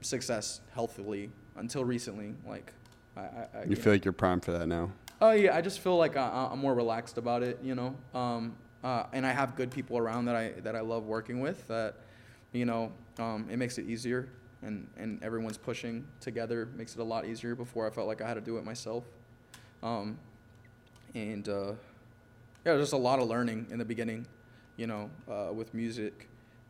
[0.00, 2.72] success healthily until recently like
[3.16, 3.24] i i,
[3.54, 4.90] I You feel like you're primed for that now?
[5.20, 7.94] Oh yeah, I just feel like I, I'm more relaxed about it, you know.
[8.12, 11.68] Um, uh, and I have good people around that I that I love working with.
[11.68, 11.94] That,
[12.52, 14.28] you know, um, it makes it easier,
[14.62, 17.54] and and everyone's pushing together makes it a lot easier.
[17.54, 19.04] Before I felt like I had to do it myself.
[19.82, 20.18] Um,
[21.14, 21.72] and uh,
[22.64, 24.26] yeah, just a lot of learning in the beginning,
[24.76, 26.28] you know, uh, with music.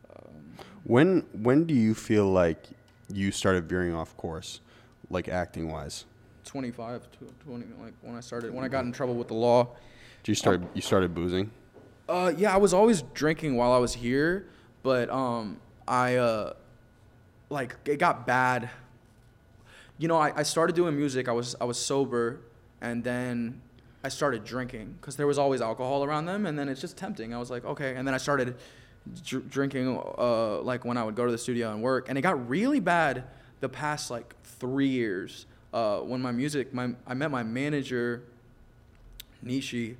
[0.09, 2.65] Um, When when do you feel like
[3.11, 4.61] you started veering off course,
[5.09, 6.05] like acting wise?
[6.45, 9.69] 25 to 20 like when I started when I got in trouble with the law.
[10.23, 11.51] Did you start you started boozing?
[12.09, 14.47] Uh, yeah, I was always drinking while I was here,
[14.83, 16.53] but um, I uh,
[17.49, 18.69] like it got bad.
[19.97, 21.27] You know, I, I started doing music.
[21.27, 22.39] I was I was sober,
[22.81, 23.61] and then
[24.03, 27.33] I started drinking because there was always alcohol around them, and then it's just tempting.
[27.33, 28.55] I was like, okay, and then I started
[29.25, 32.21] dr- drinking uh, like when I would go to the studio and work, and it
[32.21, 33.23] got really bad
[33.59, 35.45] the past like three years.
[35.73, 38.23] Uh, when my music, my I met my manager,
[39.43, 39.95] Nishi,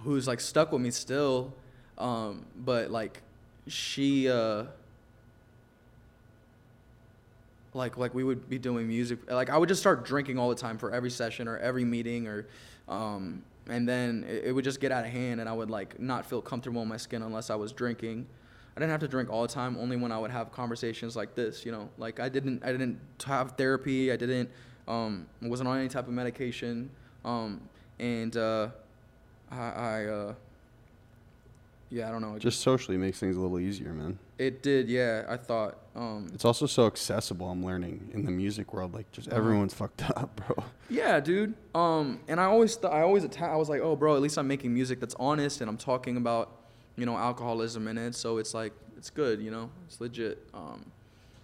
[0.00, 1.52] who's like stuck with me still,
[1.98, 3.22] um, but like
[3.68, 4.28] she.
[4.28, 4.64] Uh,
[7.74, 10.54] like like we would be doing music like i would just start drinking all the
[10.54, 12.46] time for every session or every meeting or
[12.88, 15.98] um, and then it, it would just get out of hand and i would like
[15.98, 18.26] not feel comfortable in my skin unless i was drinking
[18.76, 21.34] i didn't have to drink all the time only when i would have conversations like
[21.34, 24.50] this you know like i didn't i didn't have therapy i didn't
[24.88, 26.90] um, wasn't on any type of medication
[27.24, 27.60] um,
[28.00, 28.68] and uh,
[29.50, 30.34] i, I uh,
[31.88, 34.18] yeah i don't know it Just socially makes things a little easier, man.
[34.38, 37.48] it did yeah i thought um, It's also so accessible.
[37.50, 39.36] I'm learning in the music world, like just Uh-huh.
[39.36, 40.64] everyone's fucked up, bro.
[40.88, 41.54] Yeah, dude.
[41.74, 44.38] Um, and I always, th- I always, atta- I was like, oh, bro, at least
[44.38, 46.50] I'm making music that's honest, and I'm talking about,
[46.96, 48.14] you know, alcoholism in it.
[48.14, 50.38] So it's like, it's good, you know, it's legit.
[50.54, 50.84] Um,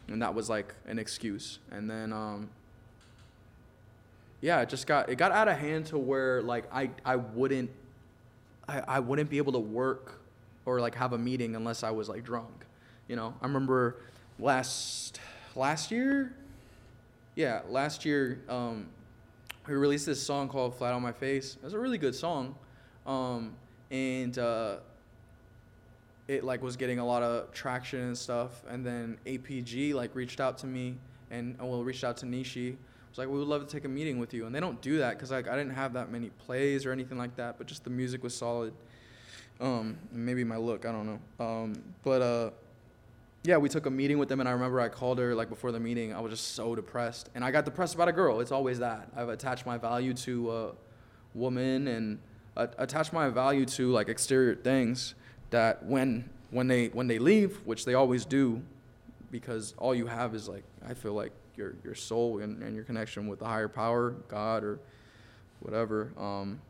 [0.09, 1.59] and that was like an excuse.
[1.71, 2.49] And then, um,
[4.41, 7.71] yeah, it just got, it got out of hand to where like I, I wouldn't,
[8.69, 10.21] I, I wouldn't be able to work
[10.65, 12.65] or like have a meeting unless I was like drunk.
[13.09, 13.97] You know, I remember
[14.39, 15.21] last,
[15.55, 16.33] last year,
[17.35, 18.89] yeah, last year, um,
[19.69, 22.55] we released this song called "Flat on My Face." It was a really good song,
[23.07, 23.55] um,
[23.91, 24.77] and uh,
[26.27, 28.65] it like was getting a lot of traction and stuff.
[28.69, 30.97] And then APG like reached out to me,
[31.31, 32.77] and uh, well, reached out to Nishi.
[33.11, 34.99] Was like, we would love to take a meeting with you, and they don't do
[34.99, 37.85] that because like I didn't have that many plays or anything like that, but just
[37.85, 38.73] the music was solid.
[39.61, 41.45] Um, maybe my look, I don't know.
[41.45, 42.51] Um, but uh,
[43.45, 45.73] yeah, we took a meeting with them, and I remember I called her like before
[45.73, 46.13] the meeting.
[46.13, 48.41] I was just so depressed, and I got depressed about a girl.
[48.41, 49.09] It's always that.
[49.17, 50.73] I've attached my value to a
[51.35, 52.19] woman, and
[52.57, 55.15] uh, attached my value to like exterior things
[55.51, 58.61] that when when they when they leave, which they always do,
[59.31, 62.85] because all you have is like I feel like your your soul and, and your
[62.85, 64.81] connection with the higher power, God or
[65.61, 66.13] whatever.
[66.19, 66.61] Um,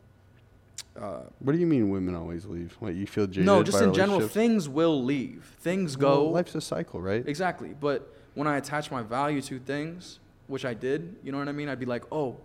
[1.00, 2.76] uh, What do you mean women always leave?
[2.80, 5.44] What you feel jaded no, just in general, things will leave.
[5.60, 6.24] Things go.
[6.24, 7.26] Well, life's a cycle, right?
[7.26, 7.74] Exactly.
[7.78, 11.52] But when I attach my value to things, which I did, you know what I
[11.52, 11.68] mean?
[11.68, 12.36] I'd be like, oh,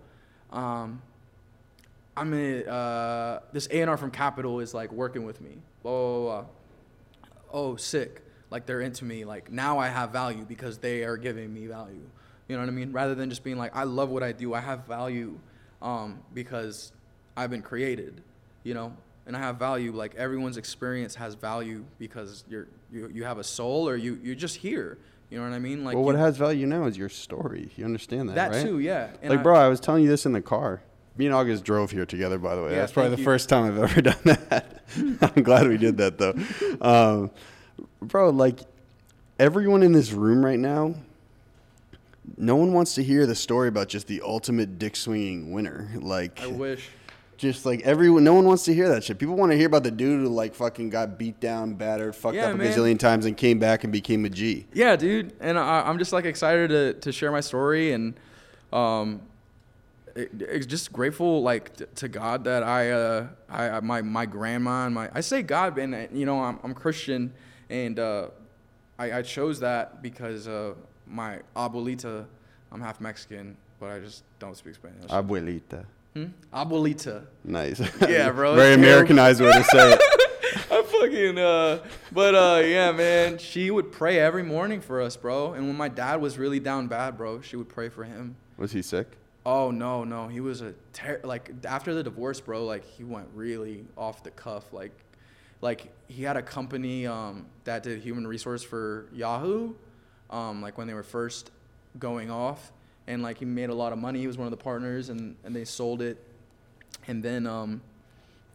[0.52, 1.02] um,
[2.16, 5.58] I'm in, uh, this A&R from Capitol is like working with me.
[5.82, 6.46] Blah, blah, blah, blah.
[7.52, 8.22] Oh, sick.
[8.52, 9.26] Like they're into me.
[9.26, 12.08] Like now I have value because they are giving me value.
[12.48, 12.92] You know what I mean?
[12.92, 14.54] Rather than just being like, I love what I do.
[14.54, 15.40] I have value
[15.82, 16.92] um, because
[17.36, 18.22] I've been created,
[18.64, 18.94] you know?
[19.26, 19.92] And I have value.
[19.94, 24.36] Like everyone's experience has value because you're, you, you have a soul or you, you're
[24.36, 24.98] just here.
[25.30, 25.84] You know what I mean?
[25.84, 27.72] Like well, what you- has value now is your story.
[27.78, 28.66] You understand that, that right?
[28.66, 29.10] too, yeah.
[29.22, 30.82] And like, I- bro, I was telling you this in the car.
[31.16, 32.72] Me and August drove here together, by the way.
[32.72, 33.24] Yeah, That's probably the you.
[33.24, 34.82] first time I've ever done that.
[35.36, 36.34] I'm glad we did that, though.
[36.82, 37.32] Um,
[38.02, 38.62] bro, like,
[39.40, 40.96] everyone in this room right now,
[42.38, 45.90] no one wants to hear the story about just the ultimate dick swinging winner.
[45.96, 46.90] Like, I wish.
[47.38, 49.18] Just like everyone, no one wants to hear that shit.
[49.20, 52.36] People want to hear about the dude who, like, fucking got beat down, battered, fucked
[52.36, 52.72] Yeah, up a man.
[52.72, 54.66] gazillion times, and came back and became a G.
[54.74, 58.14] Yeah, dude, and I, I'm just like excited to, to share my story and
[58.72, 59.22] um,
[60.16, 64.26] it, it's just grateful like t- to God that I uh I I- my my
[64.28, 67.34] grandma and my I say God and you know I'm I'm Christian
[67.70, 68.28] and uh,
[69.00, 70.76] I I chose that because uh
[71.08, 72.26] my abuelita
[72.72, 75.06] I'm half Mexican but I just don't speak Spanish.
[75.10, 75.86] Abuelita.
[76.14, 76.26] Hmm?
[76.54, 77.26] Abuelita.
[77.44, 77.80] Nice.
[78.02, 78.74] Yeah, bro, Very.
[78.76, 80.00] Americanized way to say it.
[80.72, 85.54] I fucking uh but uh yeah man she would pray every morning for us bro
[85.54, 88.72] and when my dad was really down bad bro she would pray for him Was
[88.72, 89.08] he sick?
[89.46, 93.28] oh no no he was a ter- like after the divorce bro like he went
[93.36, 94.92] really off the cuff like
[95.62, 99.74] like he had a company um that did human resource for Yahoo
[100.32, 101.52] um like when they were first
[102.00, 102.72] going off
[103.08, 105.36] and like he made a lot of money he was one of the partners and
[105.44, 106.18] and they sold it
[107.08, 107.82] and then um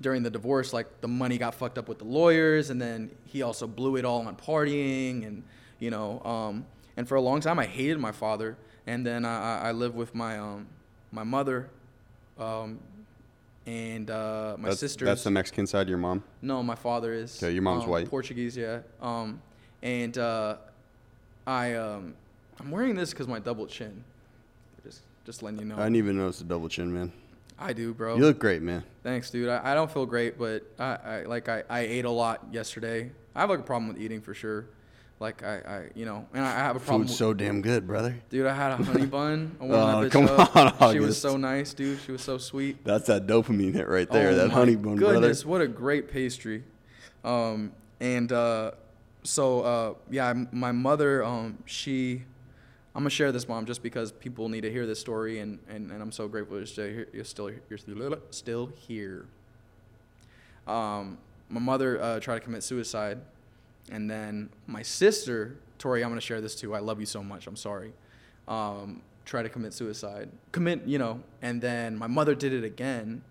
[0.01, 3.43] during the divorce, like the money got fucked up with the lawyers, and then he
[3.43, 5.43] also blew it all on partying, and
[5.79, 8.57] you know, um, and for a long time I hated my father,
[8.87, 10.67] and then I, I- lived with my um,
[11.11, 11.69] my mother,
[12.39, 12.79] um,
[13.67, 15.07] and uh, my that's, sisters.
[15.07, 16.23] That's the Mexican side of your mom.
[16.43, 17.43] No, my father is.
[17.43, 18.09] Okay, your mom's um, white.
[18.09, 18.81] Portuguese, yeah.
[19.03, 19.41] Um,
[19.83, 20.57] and uh,
[21.47, 22.15] I um,
[22.61, 24.05] I'm wearing this because my double chin.
[25.29, 25.75] Just letting you know.
[25.77, 27.12] I didn't even notice the double chin, man.
[27.59, 28.17] I do, bro.
[28.17, 28.83] You look great, man.
[29.03, 29.51] Thanks, dude.
[29.51, 33.11] I, I don't feel great, but I, I like I, I ate a lot yesterday.
[33.35, 34.64] I have like a problem with eating for sure.
[35.21, 37.03] Like I, I you know, and I have a problem.
[37.03, 38.17] Food's with- so damn good, brother.
[38.31, 39.55] Dude, I had a honey bun.
[39.61, 39.69] I Oh,
[40.01, 40.81] that bitch come up.
[40.81, 42.01] on, She was so nice, dude.
[42.07, 42.83] She was so sweet.
[42.83, 44.31] That's that dopamine hit right there.
[44.31, 45.17] Oh that honey bun, brother.
[45.21, 46.64] goodness, what a great pastry.
[47.23, 48.71] Um, and uh,
[49.25, 52.23] so uh, yeah, my mother, um, she,
[52.99, 55.93] I'm gonna share this mom just because people need to hear this story, and, and,
[55.93, 57.07] and I'm so grateful you're still here.
[57.13, 57.79] You're still you're
[58.33, 59.27] still, here.
[60.67, 61.17] Um,
[61.49, 63.21] my mother uh, tried to commit suicide,
[63.89, 66.75] and then my sister, Tori, I'm gonna share this too.
[66.75, 67.47] I love you so much.
[67.47, 67.93] I'm sorry.
[68.49, 73.23] Um, tried to commit suicide, commit, you know, and then my mother did it again,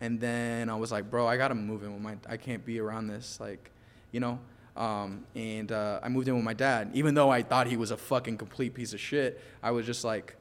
[0.00, 2.16] and then I was like, bro, I gotta move in with my.
[2.26, 3.70] I can't be around this, like,
[4.12, 4.38] you know.
[4.80, 7.90] Um, and uh, I moved in with my dad, even though I thought he was
[7.90, 9.38] a fucking complete piece of shit.
[9.62, 10.36] I was just like,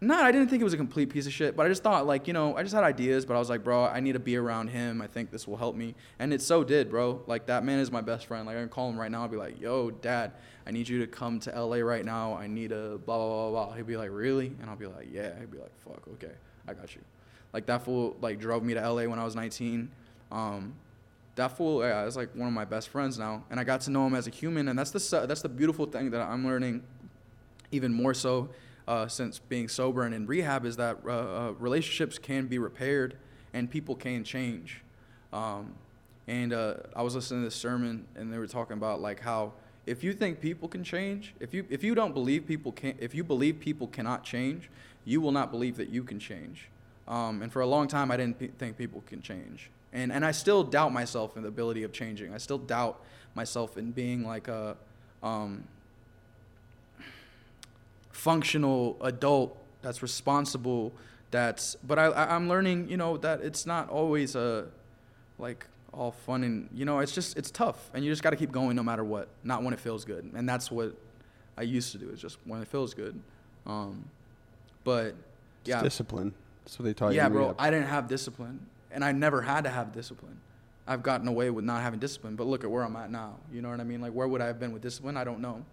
[0.00, 2.08] no, I didn't think it was a complete piece of shit, but I just thought
[2.08, 4.18] like, you know, I just had ideas, but I was like, bro, I need to
[4.18, 5.00] be around him.
[5.00, 5.94] I think this will help me.
[6.18, 7.22] And it so did, bro.
[7.28, 8.48] Like that man is my best friend.
[8.48, 9.22] Like I can call him right now.
[9.22, 10.32] I'll be like, yo, dad,
[10.66, 12.34] I need you to come to LA right now.
[12.34, 13.76] I need a blah blah blah blah.
[13.76, 14.48] He'd be like, really?
[14.60, 15.38] And I'll be like, yeah.
[15.38, 16.34] He'd be like, fuck, okay,
[16.66, 17.00] I got you.
[17.52, 19.88] Like that fool like drove me to LA when I was 19.
[20.32, 20.74] Um,
[21.36, 23.90] that fool yeah, is like one of my best friends now, and I got to
[23.90, 26.82] know him as a human, and that's the that's the beautiful thing that I'm learning,
[27.70, 28.48] even more so
[28.88, 33.16] uh, since being sober and in rehab, is that uh, uh, relationships can be repaired
[33.52, 34.82] and people can change.
[35.32, 35.74] Um,
[36.26, 39.52] and uh, I was listening to this sermon, and they were talking about like how
[39.86, 43.14] if you think people can change, if you if you don't believe people can, if
[43.14, 44.68] you believe people cannot change,
[45.04, 46.68] you will not believe that you can change.
[47.06, 50.24] Um, and for a long time, I didn't pe- think people can change, and and
[50.24, 52.34] I still doubt myself in the ability of changing.
[52.34, 53.00] I still doubt
[53.34, 54.76] myself in being like a
[55.22, 55.64] um,
[58.12, 60.92] functional adult that's responsible.
[61.30, 64.66] That's but I, I I'm learning, you know, that it's not always a
[65.38, 68.36] like all fun and you know it's just it's tough and you just got to
[68.36, 70.94] keep going no matter what not when it feels good and that's what
[71.56, 73.18] i used to do is just when it feels good
[73.66, 74.04] um
[74.84, 75.14] but It's
[75.64, 76.34] yeah discipline.
[76.64, 77.16] That's what they taught you.
[77.16, 78.60] yeah bro i didn't have discipline
[78.96, 80.40] and i never had to have discipline.
[80.88, 83.36] I've gotten away with not having discipline but look at where i'm at now.
[83.52, 84.00] You know what i mean?
[84.00, 85.16] Like where would i have been with discipline?
[85.16, 85.64] I don't know.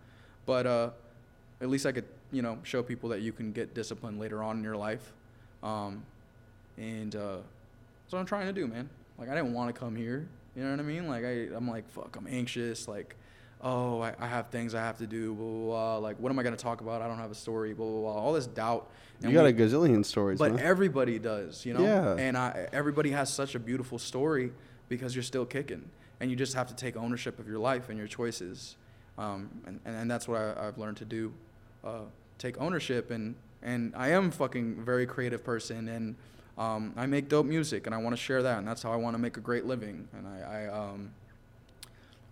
[0.46, 0.90] But uh
[1.62, 4.58] at least i could you know show people that you can get discipline later on
[4.58, 5.14] in your life.
[5.64, 6.04] Um
[6.78, 7.38] and uh
[8.04, 8.90] that's what i'm trying to do man.
[9.18, 10.28] Like i didn't want to come here.
[10.56, 11.08] You know what i mean?
[11.08, 12.90] Like I, i'm like fuck i'm anxious.
[12.90, 13.16] Like
[13.64, 15.98] oh I, I have things i have to do blah, blah, blah.
[15.98, 18.02] like what am i going to talk about i don't have a story blah blah
[18.02, 18.90] blah all this doubt
[19.22, 20.66] you got we- a gazillion stories, but man.
[20.66, 21.82] everybody does, you know.
[21.82, 22.16] Yeah.
[22.18, 24.52] And I, everybody has such a beautiful story
[24.90, 27.98] because you're still kicking, and you just have to take ownership of your life and
[27.98, 28.76] your choices.
[29.18, 31.34] Um, and, and and that's what I, I've learned to do,
[31.84, 32.02] uh,
[32.38, 33.12] take ownership.
[33.12, 36.16] And and I am fucking very creative person, and
[36.58, 38.98] um, I make dope music, and I want to share that, and that's how I
[38.98, 40.08] want to make a great living.
[40.12, 41.12] And I, I um,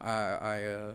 [0.02, 0.94] I, I uh,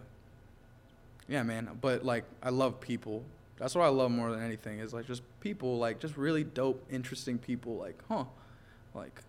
[1.29, 1.69] yeah, man.
[1.81, 3.25] But like, I love people.
[3.59, 6.85] That's what I love more than anything is like just people, like just really dope,
[6.91, 7.77] interesting people.
[7.77, 8.25] Like, huh,
[8.95, 9.21] like,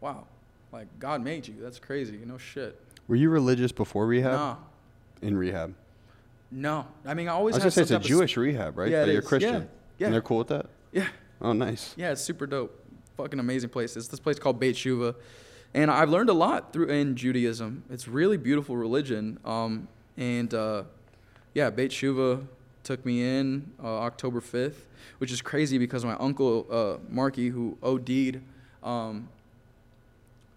[0.00, 0.26] wow,
[0.72, 1.54] like God made you.
[1.60, 2.16] That's crazy.
[2.16, 2.78] You know, shit.
[3.08, 4.32] Were you religious before rehab?
[4.32, 4.58] No,
[5.22, 5.74] In rehab.
[6.50, 6.86] no.
[7.06, 7.54] I mean, I always.
[7.54, 8.90] I was gonna say it's a Jewish rehab, right?
[8.90, 9.26] Yeah, but you're is.
[9.28, 9.54] Christian.
[9.54, 9.68] Yeah,
[9.98, 10.06] yeah.
[10.08, 10.66] And they're cool with that?
[10.92, 11.08] Yeah,
[11.40, 11.94] Oh, nice.
[11.96, 12.12] yeah.
[12.12, 12.78] It's super dope.
[13.16, 13.96] Fucking amazing place.
[13.96, 15.14] It's this place called Beit Shuva,
[15.72, 17.84] and I've learned a lot through in Judaism.
[17.90, 19.38] It's really beautiful religion.
[19.44, 20.84] Um, and uh,
[21.54, 22.44] yeah, Beit Shuva
[22.82, 24.74] took me in uh, October 5th,
[25.18, 28.40] which is crazy because my uncle uh, Marky, who OD'd
[28.82, 29.28] um,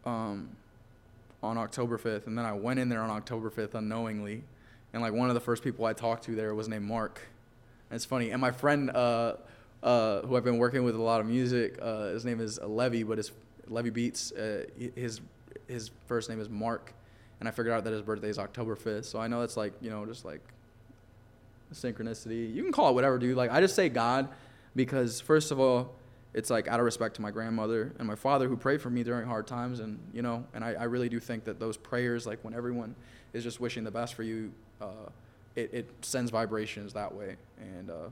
[0.05, 0.49] um,
[1.43, 4.43] on October 5th, and then I went in there on October 5th unknowingly,
[4.91, 7.21] and like one of the first people I talked to there was named Mark.
[7.89, 9.35] And it's funny, and my friend uh,
[9.83, 13.03] uh, who I've been working with a lot of music, uh, his name is Levy,
[13.03, 13.31] but his
[13.67, 15.21] Levy Beats, uh, his
[15.67, 16.93] his first name is Mark,
[17.39, 19.73] and I figured out that his birthday is October 5th, so I know it's like
[19.79, 20.41] you know just like
[21.73, 22.53] synchronicity.
[22.53, 23.37] You can call it whatever, dude.
[23.37, 24.29] Like I just say God
[24.75, 25.95] because first of all,
[26.33, 29.03] it's like out of respect to my grandmother and my father who prayed for me
[29.03, 32.27] during hard times, and you know, and I, I really do think that those prayers,
[32.27, 32.95] like when everyone
[33.33, 34.51] is just wishing the best for you,
[34.81, 35.09] uh,
[35.55, 37.37] it, it sends vibrations that way.
[37.59, 38.09] And uh,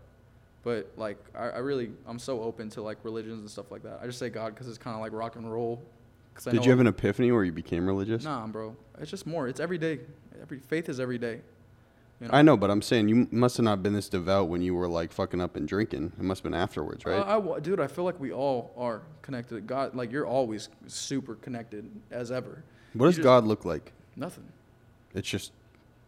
[0.64, 4.00] but like I, I really I'm so open to like religions and stuff like that.
[4.02, 5.84] I just say God because it's kind of like rock and roll
[6.52, 8.24] Did you have an epiphany where you became religious?
[8.24, 8.76] Nah, bro.
[9.00, 9.48] It's just more.
[9.48, 10.00] It's every day.
[10.42, 11.42] Every faith is every day.
[12.22, 14.74] You I know, but I'm saying you must have not been this devout when you
[14.74, 16.14] were like fucking up and drinking.
[16.18, 17.20] It must have been afterwards, right?
[17.20, 19.68] Uh, I dude, I feel like we all are connected.
[19.68, 22.64] God, like you're always super connected as ever.
[22.94, 23.92] what you does just- God look like?
[24.16, 24.46] Nothing.
[25.14, 25.52] It's just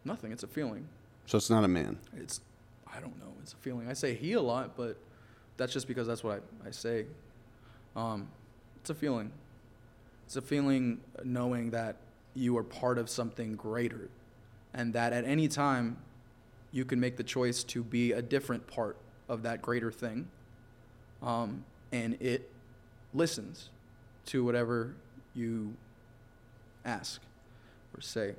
[0.05, 0.32] Nothing.
[0.32, 0.88] It's a feeling.
[1.26, 1.97] so it's not a man.
[2.16, 2.39] It's,
[2.88, 3.34] I don't know.
[3.41, 3.89] It's a feeling.
[3.89, 4.97] I say he a lot, but
[5.58, 7.05] that's just because that's what I, I say.
[7.97, 8.30] Um,
[8.80, 9.32] It's a feeling.
[10.26, 11.97] It's a feeling knowing that
[12.34, 14.10] you are part of something greater
[14.78, 15.97] and that at any time
[16.71, 18.95] you can make the choice to be a different part
[19.28, 20.28] of that greater thing.
[21.21, 22.49] Um, and it
[23.13, 23.69] listens
[24.28, 24.93] to whatever
[25.34, 25.73] you
[26.86, 27.19] ask
[27.95, 28.36] or say.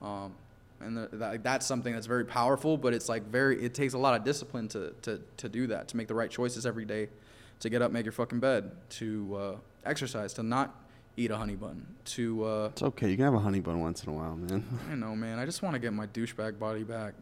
[0.00, 0.32] Um,
[0.80, 3.98] and the, that, that's something that's very powerful, but it's like very, it takes a
[3.98, 7.08] lot of discipline to, to, to do that, to make the right choices every day,
[7.60, 10.74] to get up, make your fucking bed, to uh, exercise, to not
[11.16, 13.10] eat a honey bun, to, uh, It's okay.
[13.10, 14.64] You can have a honey bun once in a while, man.
[14.90, 17.14] I know, man, I just want to get my douchebag body back.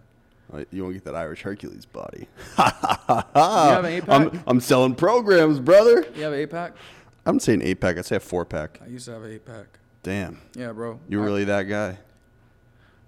[0.53, 2.27] Like, You won't get that Irish Hercules body.
[2.57, 4.43] have an eight I'm.
[4.47, 6.05] I'm selling programs, brother.
[6.15, 6.73] You have an eight pack?
[7.27, 7.99] I'm saying eight pack.
[7.99, 8.81] I'd say a four pack.
[8.83, 9.67] I used to have an eight pack.
[10.03, 10.41] Damn.
[10.57, 10.99] Yeah, bro.
[11.09, 11.99] You I- really that guy?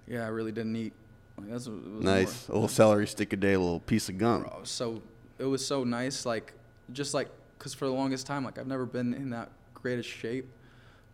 [0.06, 0.92] Yeah, I really didn't eat.
[1.38, 2.48] Like, that's what it was Nice.
[2.48, 2.54] more.
[2.54, 4.42] A little celery stick a day, a little piece of gum.
[4.42, 5.00] Bro, so
[5.38, 6.26] it was so nice.
[6.26, 6.52] Like
[6.92, 7.28] just like
[7.58, 10.48] because for the longest time, like I've never been in that greatest shape,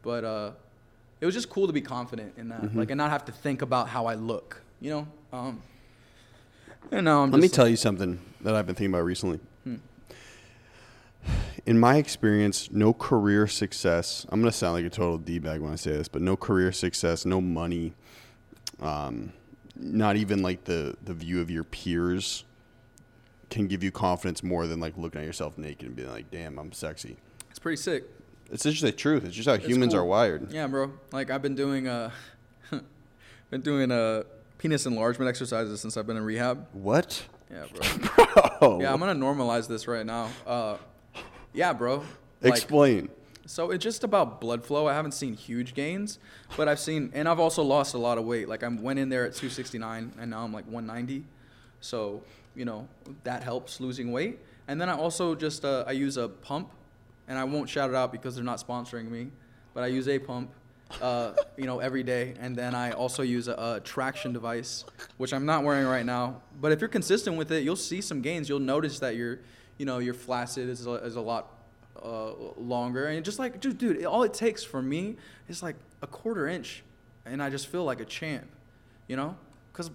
[0.02, 0.50] but uh,
[1.20, 2.78] it was just cool to be confident in that, Mm-hmm.
[2.78, 4.62] like, and not have to think about how I look.
[4.80, 5.08] You know.
[5.32, 5.62] Um,
[6.92, 9.40] and now I'm Let me just tell you something that I've been thinking about recently.
[9.64, 9.76] Hmm.
[11.66, 14.24] In my experience, no career success.
[14.30, 16.72] I'm gonna sound like a total d bag when I say this, but no career
[16.72, 17.92] success, no money,
[18.80, 19.32] um,
[19.76, 22.44] not even like the the view of your peers
[23.50, 26.58] can give you confidence more than like looking at yourself naked and being like, "Damn,
[26.58, 27.16] I'm sexy."
[27.50, 28.04] It's pretty sick.
[28.50, 29.24] It's just the truth.
[29.24, 30.02] It's just how humans cool.
[30.02, 30.50] are wired.
[30.50, 30.92] Yeah, bro.
[31.12, 32.10] Like I've been doing uh,
[33.50, 34.24] been doing uh
[34.58, 36.66] penis enlargement exercises since I've been in rehab.
[36.72, 37.24] What?
[37.50, 38.58] Yeah, bro.
[38.60, 38.80] Bro.
[38.80, 40.30] Yeah, I'm gonna normalize this right now.
[40.46, 40.76] Uh,
[41.52, 42.04] yeah, bro.
[42.40, 43.10] Like, Explain.
[43.46, 44.86] So it's just about blood flow.
[44.86, 46.18] I haven't seen huge gains,
[46.54, 48.46] but I've seen, and I've also lost a lot of weight.
[48.46, 51.24] Like I went in there at 269, and now I'm like 190.
[51.80, 52.22] So
[52.54, 52.88] you know
[53.24, 54.38] that helps losing weight.
[54.66, 56.70] And then I also just uh, I use a pump,
[57.28, 59.28] and I won't shout it out because they're not sponsoring me,
[59.74, 60.50] but I use a pump,
[61.00, 62.34] uh, you know, every day.
[62.40, 64.84] And then I also use a, a traction device,
[65.18, 66.40] which I'm not wearing right now.
[66.60, 68.48] But if you're consistent with it, you'll see some gains.
[68.48, 69.40] You'll notice that your,
[69.76, 71.52] you know, your flaccid is a, is a lot
[72.02, 73.06] uh, longer.
[73.06, 75.16] And just like, dude, dude, all it takes for me
[75.48, 76.82] is like a quarter inch,
[77.26, 78.46] and I just feel like a champ,
[79.06, 79.36] you know?
[79.72, 79.90] Because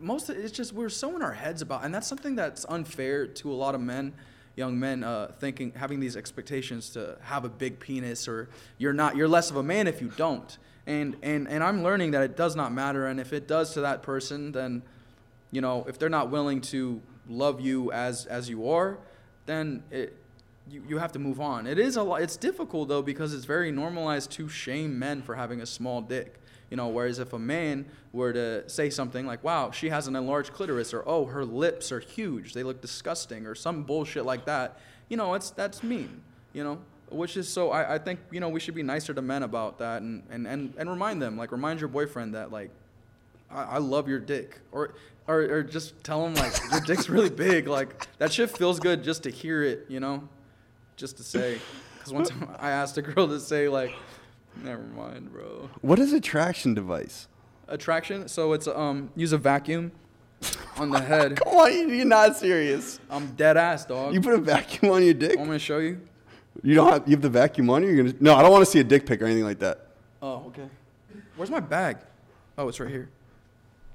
[0.00, 3.26] most of it's just we're so in our heads about, and that's something that's unfair
[3.26, 4.12] to a lot of men,
[4.58, 9.16] young men, uh, thinking having these expectations to have a big penis or you're not,
[9.16, 10.58] you're less of a man if you don't.
[10.86, 13.82] And and and I'm learning that it does not matter, and if it does to
[13.82, 14.82] that person, then
[15.50, 18.98] you know, if they're not willing to love you as as you are,
[19.46, 20.16] then it
[20.70, 21.66] you, you have to move on.
[21.66, 22.22] It is a lot.
[22.22, 26.40] It's difficult though because it's very normalized to shame men for having a small dick.
[26.70, 30.16] You know, whereas if a man were to say something like, "Wow, she has an
[30.16, 34.44] enlarged clitoris," or "Oh, her lips are huge, they look disgusting," or some bullshit like
[34.44, 36.22] that, you know, it's that's mean.
[36.52, 36.78] You know,
[37.10, 37.70] which is so.
[37.70, 40.46] I, I think you know we should be nicer to men about that and and
[40.46, 42.70] and and remind them, like, remind your boyfriend that like
[43.50, 44.94] I, I love your dick, or,
[45.26, 47.66] or or just tell him like your dick's really big.
[47.68, 50.28] Like that shit feels good just to hear it, you know,
[50.96, 51.58] just to say.
[51.98, 53.92] Because time I asked a girl to say like,
[54.62, 55.70] never mind, bro.
[55.80, 57.28] What is a traction device?
[57.68, 58.28] Attraction.
[58.28, 59.92] So it's um use a vacuum
[60.76, 61.40] on the head.
[61.40, 63.00] Come on, you're not serious.
[63.10, 64.14] I'm dead ass dog.
[64.14, 65.38] You put a vacuum on your dick?
[65.38, 66.00] I'm gonna show you.
[66.62, 67.90] You don't have you have the vacuum on you?
[67.90, 69.86] You're gonna No, I don't want to see a dick pic or anything like that.
[70.20, 70.68] Oh, okay.
[71.36, 71.98] Where's my bag?
[72.56, 73.08] Oh, it's right here.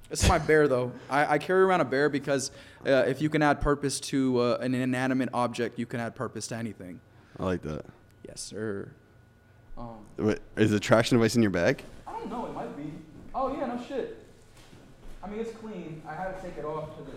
[0.09, 0.91] It's my bear, though.
[1.09, 2.51] I, I carry around a bear because
[2.86, 6.47] uh, if you can add purpose to uh, an inanimate object, you can add purpose
[6.47, 6.99] to anything.
[7.39, 7.84] I like that.
[8.28, 8.91] Yes, sir.
[9.78, 11.84] Um, Wait, is the traction device in your bag?
[12.07, 12.45] I don't know.
[12.45, 12.91] It might be.
[13.34, 14.19] Oh yeah, no shit.
[15.24, 16.01] I mean, it's clean.
[16.07, 17.11] I had to take it off to the.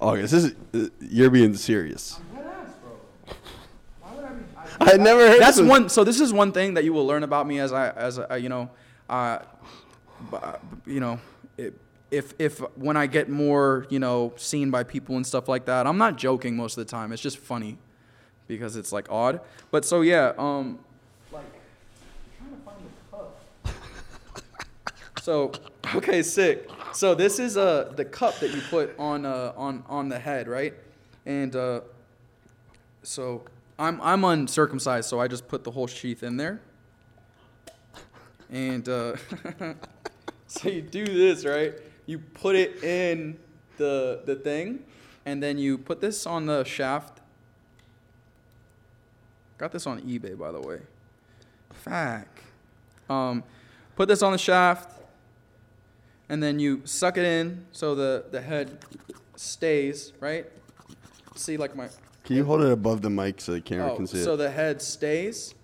[0.00, 2.18] Oh, this is uh, you're being serious.
[2.30, 3.34] I'm dead ass, bro.
[4.00, 4.44] Why would I be?
[4.80, 5.68] I had never heard That's this.
[5.68, 5.88] one.
[5.88, 8.36] So this is one thing that you will learn about me as I as I,
[8.36, 8.70] you know,
[9.08, 9.38] uh,
[10.32, 11.20] uh, you know,
[11.56, 11.74] it,
[12.10, 15.86] if if when I get more you know seen by people and stuff like that,
[15.86, 17.12] I'm not joking most of the time.
[17.12, 17.78] It's just funny
[18.46, 19.40] because it's like odd.
[19.70, 20.78] But so yeah, um,
[21.32, 21.44] like
[22.40, 23.40] I'm trying to find the cup.
[25.24, 25.52] So
[25.94, 26.68] okay, sick.
[26.92, 30.48] So this is uh the cup that you put on uh on on the head,
[30.48, 30.74] right?
[31.24, 31.80] And uh
[33.02, 33.42] so
[33.78, 36.60] I'm I'm uncircumcised, so I just put the whole sheath in there.
[38.50, 39.16] And uh,
[40.46, 41.72] so you do this, right?
[42.04, 43.38] You put it in
[43.78, 44.84] the the thing,
[45.24, 47.22] and then you put this on the shaft.
[49.56, 50.80] Got this on eBay, by the way.
[51.72, 52.40] Fact.
[53.08, 53.42] Um,
[53.96, 54.93] put this on the shaft,
[56.28, 58.78] and then you suck it in so the the head
[59.36, 60.46] stays right.
[61.36, 61.88] See, like my
[62.24, 64.24] Can you hold it above the mic so the camera Oh, can see it?
[64.24, 64.38] so it?
[64.38, 65.54] the head stays,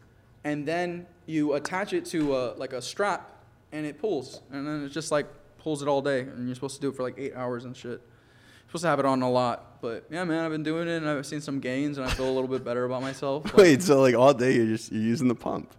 [0.44, 3.30] and then you attach it to a, like a strap,
[3.72, 5.26] and it pulls, and then it just like
[5.58, 7.76] pulls it all day, and you're supposed to do it for like eight hours and
[7.76, 7.90] shit.
[8.00, 10.96] You're supposed to have it on a lot, but yeah, man, I've been doing it,
[10.96, 13.54] and I've seen some gains, and I feel a little bit better about myself.
[13.54, 15.72] Wait, so like all day you're just you're using the pump?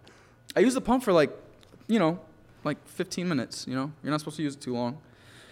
[0.56, 1.30] I use the pump for like,
[1.86, 2.18] you know,
[2.64, 3.66] like 15 minutes.
[3.68, 4.98] You know, you're not supposed to use it too long.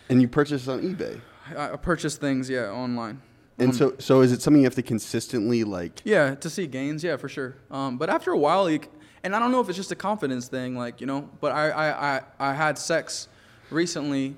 [0.09, 1.21] And you purchase on eBay.
[1.57, 3.23] I, I purchase things, yeah, online.
[3.59, 6.67] And Um, so so is it something you have to consistently like Yeah, to see
[6.67, 7.57] gains, yeah, for sure.
[7.71, 8.81] Um, but after a while, c-
[9.23, 11.29] and I don't know if it's just a confidence thing, like you know.
[11.41, 13.29] But I, I, I, I had sex
[13.71, 14.35] recently,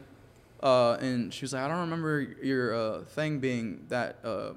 [0.63, 4.55] uh, and she was like, I don't remember your uh, thing being that uh,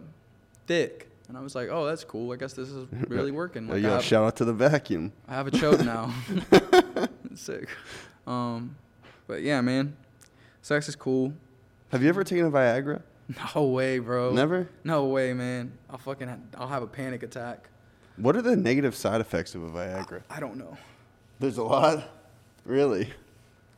[0.65, 2.31] thick, and I was like, oh, that's cool.
[2.33, 3.67] I guess this is really working.
[3.67, 5.13] Like, have, shout out to the vacuum.
[5.27, 6.11] I have a choke now.
[7.35, 7.69] Sick.
[8.27, 8.75] Um,
[9.27, 9.95] but yeah, man,
[10.63, 11.31] sex is cool.
[11.91, 13.03] Have you ever taken a Viagra?
[13.55, 14.31] No way, bro.
[14.31, 14.67] Never?
[14.83, 15.71] No way, man.
[15.91, 17.69] I'll fucking, ha- I'll have a panic attack.
[18.17, 20.23] What are the negative side effects of a Viagra?
[20.27, 20.75] I don't know.
[21.39, 22.03] There's a lot.
[22.65, 23.13] Really?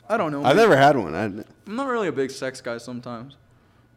[0.07, 0.39] I don't know.
[0.45, 0.69] I've man.
[0.69, 1.13] never had one.
[1.13, 3.35] I, I'm not really a big sex guy sometimes.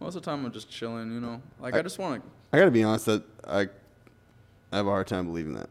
[0.00, 1.40] Most of the time I'm just chilling, you know.
[1.60, 3.68] Like I, I- just want to I gotta be honest that I,
[4.72, 5.68] I have a hard time believing that.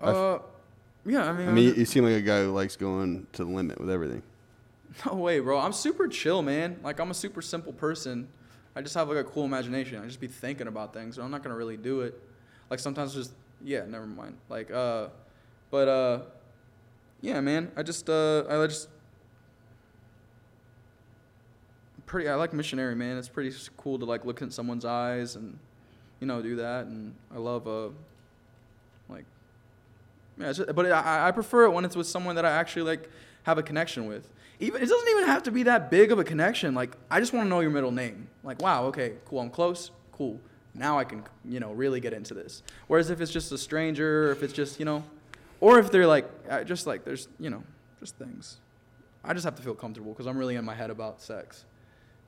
[0.00, 0.06] to.
[0.06, 0.38] Uh,
[1.06, 1.30] yeah.
[1.30, 3.80] I mean, I mean, you seem like a guy who likes going to the limit
[3.80, 4.22] with everything.
[5.06, 5.58] no way, bro.
[5.58, 6.78] I'm super chill, man.
[6.82, 8.28] Like I'm a super simple person.
[8.74, 10.02] I just have like a cool imagination.
[10.02, 11.16] I just be thinking about things.
[11.16, 12.20] and I'm not gonna really do it.
[12.70, 13.32] Like sometimes just
[13.64, 14.36] yeah, never mind.
[14.48, 15.08] Like uh,
[15.70, 16.20] but uh,
[17.20, 17.72] yeah, man.
[17.76, 18.88] I just uh, I just
[22.06, 22.28] pretty.
[22.28, 23.16] I like missionary, man.
[23.16, 25.58] It's pretty cool to like look in someone's eyes and
[26.20, 26.86] you know do that.
[26.86, 27.88] And I love uh,
[30.38, 30.52] yeah.
[30.52, 33.10] Just, but I I prefer it when it's with someone that I actually like
[33.44, 34.28] have a connection with.
[34.58, 36.74] Even it doesn't even have to be that big of a connection.
[36.74, 38.28] Like I just want to know your middle name.
[38.42, 39.40] Like wow, okay, cool.
[39.40, 39.90] I'm close.
[40.12, 40.40] Cool.
[40.74, 42.62] Now I can you know really get into this.
[42.86, 45.04] Whereas if it's just a stranger, or if it's just you know,
[45.60, 46.26] or if they're like
[46.66, 47.62] just like there's you know
[48.00, 48.58] just things.
[49.24, 51.64] I just have to feel comfortable because I'm really in my head about sex.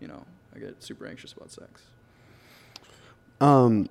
[0.01, 1.83] You know, I get super anxious about sex.
[3.41, 3.89] Um,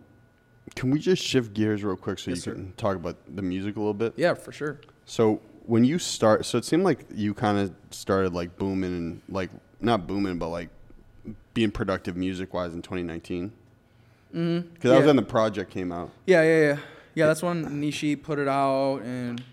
[0.75, 2.53] can we just shift gears real quick so Yes, you sir.
[2.53, 4.13] can talk about the music a little bit?
[4.17, 4.79] Yeah, for sure.
[5.05, 9.21] So when you start, so it seemed like you kind of started like booming and
[9.29, 9.49] like
[9.81, 10.69] not booming, but like
[11.53, 13.51] being productive music wise in 2019.
[14.33, 14.69] Mm-hmm.
[14.73, 16.11] Because that was when the project came out.
[16.25, 16.77] Yeah, yeah, yeah.
[17.15, 19.43] Yeah, that's when Nishi put it out and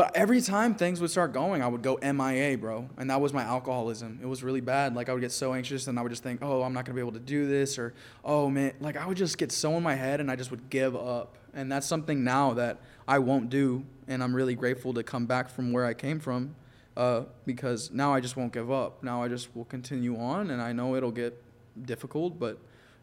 [0.00, 2.88] but every time things would start going, I would go MIA, bro.
[2.96, 4.18] And that was my alcoholism.
[4.22, 4.96] It was really bad.
[4.96, 6.94] Like I would get so anxious and I would just think, "Oh, I'm not going
[6.96, 7.92] to be able to do this," or
[8.24, 10.70] "Oh, man, like I would just get so in my head and I just would
[10.70, 15.02] give up." And that's something now that I won't do, and I'm really grateful to
[15.02, 16.54] come back from where I came from.
[16.96, 19.02] Uh, because now I just won't give up.
[19.02, 21.38] Now I just will continue on, and I know it'll get
[21.84, 22.56] difficult, but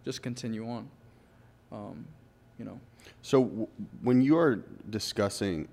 [0.03, 0.89] just continue on.
[1.71, 2.07] Um,
[2.57, 2.79] you know.
[3.21, 3.67] So w-
[4.01, 5.67] when you are discussing,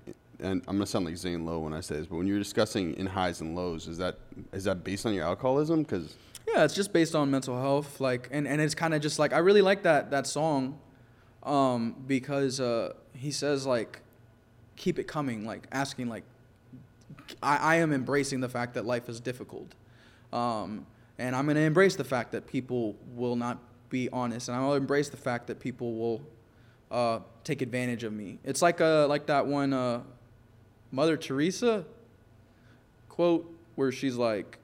[0.45, 2.93] and I'm gonna sound like Zane Lowe when I say this, but when you're discussing
[2.95, 4.19] in highs and lows, is that
[4.53, 5.81] is that based on your alcoholism?
[5.81, 6.15] Because
[6.47, 9.33] Yeah, it's just based on mental health, like, and, and it's kind of just like
[9.33, 10.79] I really like that that song,
[11.43, 14.01] um, because uh, he says like,
[14.75, 16.23] keep it coming, like asking like,
[17.41, 19.73] I, I am embracing the fact that life is difficult,
[20.31, 20.85] um,
[21.17, 23.57] and I'm gonna embrace the fact that people will not
[23.89, 26.21] be honest, and I'll embrace the fact that people will
[26.91, 28.37] uh, take advantage of me.
[28.43, 30.01] It's like uh like that one uh,
[30.91, 31.85] Mother Teresa
[33.09, 34.59] quote where she's like,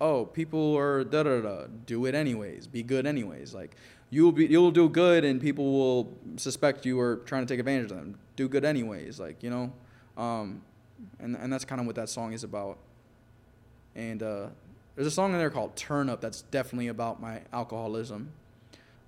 [0.00, 1.66] oh, people are da da da.
[1.86, 2.66] Do it anyways.
[2.66, 3.54] Be good anyways.
[3.54, 3.76] Like
[4.10, 7.90] you'll be you'll do good, and people will suspect you are trying to take advantage
[7.90, 8.18] of them.
[8.36, 9.18] Do good anyways.
[9.18, 9.72] Like you know,
[10.16, 10.62] um,
[11.18, 12.78] and and that's kind of what that song is about.
[13.94, 14.46] And uh,
[14.94, 18.30] there's a song in there called "Turn Up" that's definitely about my alcoholism.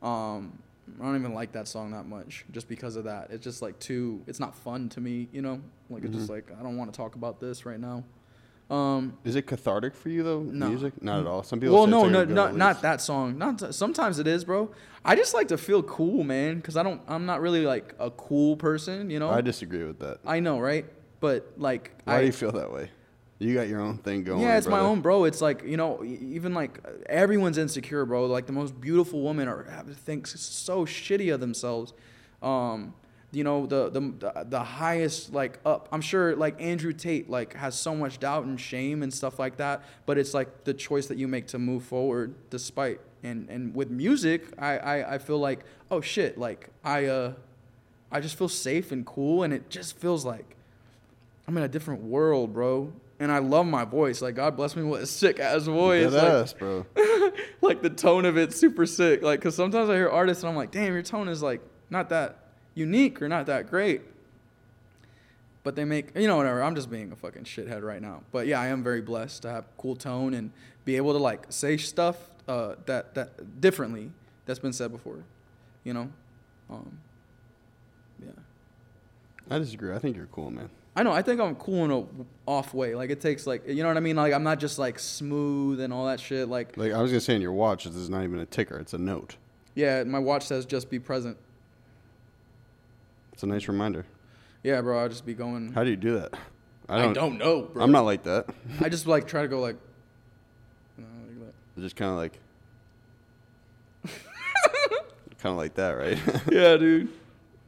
[0.03, 0.59] Um,
[1.01, 3.30] I don't even like that song that much, just because of that.
[3.30, 4.22] It's just like too.
[4.26, 5.61] It's not fun to me, you know.
[5.91, 8.05] Like it's just like I don't want to talk about this right now.
[8.70, 10.41] Um, is it cathartic for you though?
[10.41, 10.68] No.
[10.68, 11.03] Music?
[11.03, 11.43] Not at all.
[11.43, 11.76] Some people.
[11.76, 13.37] well, no, like no, good not, not that song.
[13.37, 14.70] Not sometimes it is, bro.
[15.05, 17.03] I just like to feel cool, man, because I don't.
[17.07, 19.30] I'm not really like a cool person, you know.
[19.30, 20.20] I disagree with that.
[20.24, 20.87] I know, right?
[21.20, 22.91] But like, Why I, do you feel that way?
[23.45, 24.40] You got your own thing going.
[24.40, 25.24] yeah, it's my own, bro.
[25.24, 28.26] It's like you know, even like everyone's insecure, bro.
[28.26, 31.92] Like the most beautiful women are have- thinks so shitty of themselves.
[32.42, 32.95] Um,
[33.32, 35.88] you know, the the the highest like up.
[35.92, 39.57] I'm sure like Andrew Tate like has so much doubt and shame and stuff like
[39.59, 39.82] that.
[40.07, 43.01] But it's like the choice that you make to move forward despite.
[43.22, 47.32] And and with music, I I, I feel like oh shit, like I uh,
[48.12, 50.57] I just feel safe and cool, and it just feels like
[51.49, 52.92] I'm in a different world, bro.
[53.20, 54.20] And I love my voice.
[54.22, 56.12] Like God bless me with a sick ass voice.
[56.12, 56.86] Like, ass, bro.
[57.60, 59.22] like the tone of it's super sick.
[59.22, 61.60] Like, cause sometimes I hear artists and I'm like, damn, your tone is like
[61.90, 62.38] not that
[62.74, 64.02] unique or not that great.
[65.62, 66.62] But they make, you know, whatever.
[66.62, 68.22] I'm just being a fucking shithead right now.
[68.32, 70.50] But yeah, I am very blessed to have cool tone and
[70.84, 74.10] be able to like say stuff uh, that that differently
[74.44, 75.24] that's been said before.
[75.84, 76.10] You know,
[76.70, 76.98] um,
[78.22, 78.32] yeah.
[79.50, 79.94] I disagree.
[79.94, 80.68] I think you're cool, man.
[80.97, 81.12] I know.
[81.12, 82.05] I think I'm cool in a
[82.51, 82.95] off way.
[82.95, 84.16] Like it takes like, you know what I mean?
[84.16, 86.49] Like I'm not just like smooth and all that shit.
[86.49, 88.78] Like Like I was gonna say in your watch, this is not even a ticker;
[88.78, 89.36] it's a note.
[89.74, 91.36] yeah, my watch says just be present.
[93.32, 94.07] It's a nice reminder.
[94.62, 95.01] Yeah, bro.
[95.01, 95.72] I'll just be going.
[95.72, 96.34] How do you do that?
[96.88, 97.82] I don't, know, bro.
[97.82, 98.47] I'm not like that.
[98.80, 99.76] I just like try to go like.
[100.97, 101.82] you know, like.
[101.82, 102.38] Just kind of like,
[105.42, 106.18] kind of like that, right?
[106.53, 107.09] yeah, dude.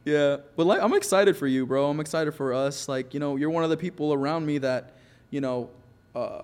[0.07, 1.89] Yeah, but like I'm excited for you, bro.
[1.89, 2.87] I'm excited for us.
[2.87, 4.93] Like you know, you're one of the people around me that,
[5.31, 5.69] you know,
[6.15, 6.43] uh,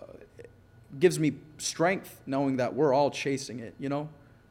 [1.00, 3.74] gives me strength knowing that we're all chasing it.
[3.80, 4.10] You know,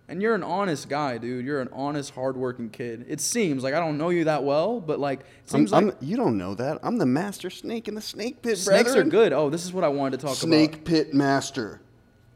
[0.09, 1.45] and you're an honest guy, dude.
[1.45, 3.05] You're an honest, hardworking kid.
[3.07, 5.85] It seems like I don't know you that well, but like it I'm, seems like
[5.85, 6.79] I'm- you don't know that.
[6.83, 9.35] I'm the master snake in the snake pit, snakes are good.
[9.35, 10.39] Oh, this is what I wanted to talk about.
[10.39, 11.83] Snake pit master.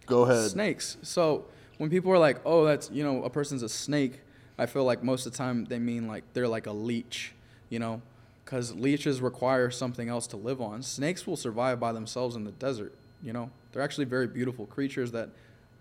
[0.04, 0.50] Go ahead.
[0.50, 0.98] snakes.
[1.00, 1.46] So
[1.78, 4.20] when people are like, "Oh, that's you know, a person's a snake,"
[4.58, 7.32] I feel like most of the time they mean like they're like a leech,
[7.68, 8.02] you know,
[8.44, 10.82] because leeches require something else to live on.
[10.82, 12.94] Snakes will survive by themselves in the desert.
[13.22, 15.30] You know, they're actually very beautiful creatures that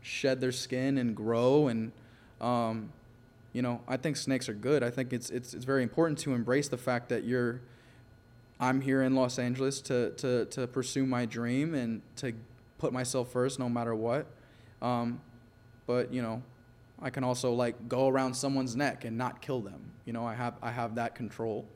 [0.01, 1.91] shed their skin and grow and.
[2.41, 2.91] Um,
[3.53, 4.83] you know, I think snakes are good.
[4.83, 7.61] I think it's it's it's very important to embrace the fact that you're
[8.59, 12.33] I'm here in Los Angeles to, to, to pursue my dream and to
[12.77, 14.27] put myself first no matter what.
[14.81, 15.19] Um,
[15.87, 16.41] but you know,
[17.01, 19.91] I can also like go around someone's neck and not kill them.
[20.05, 21.67] You know, I have I have that control.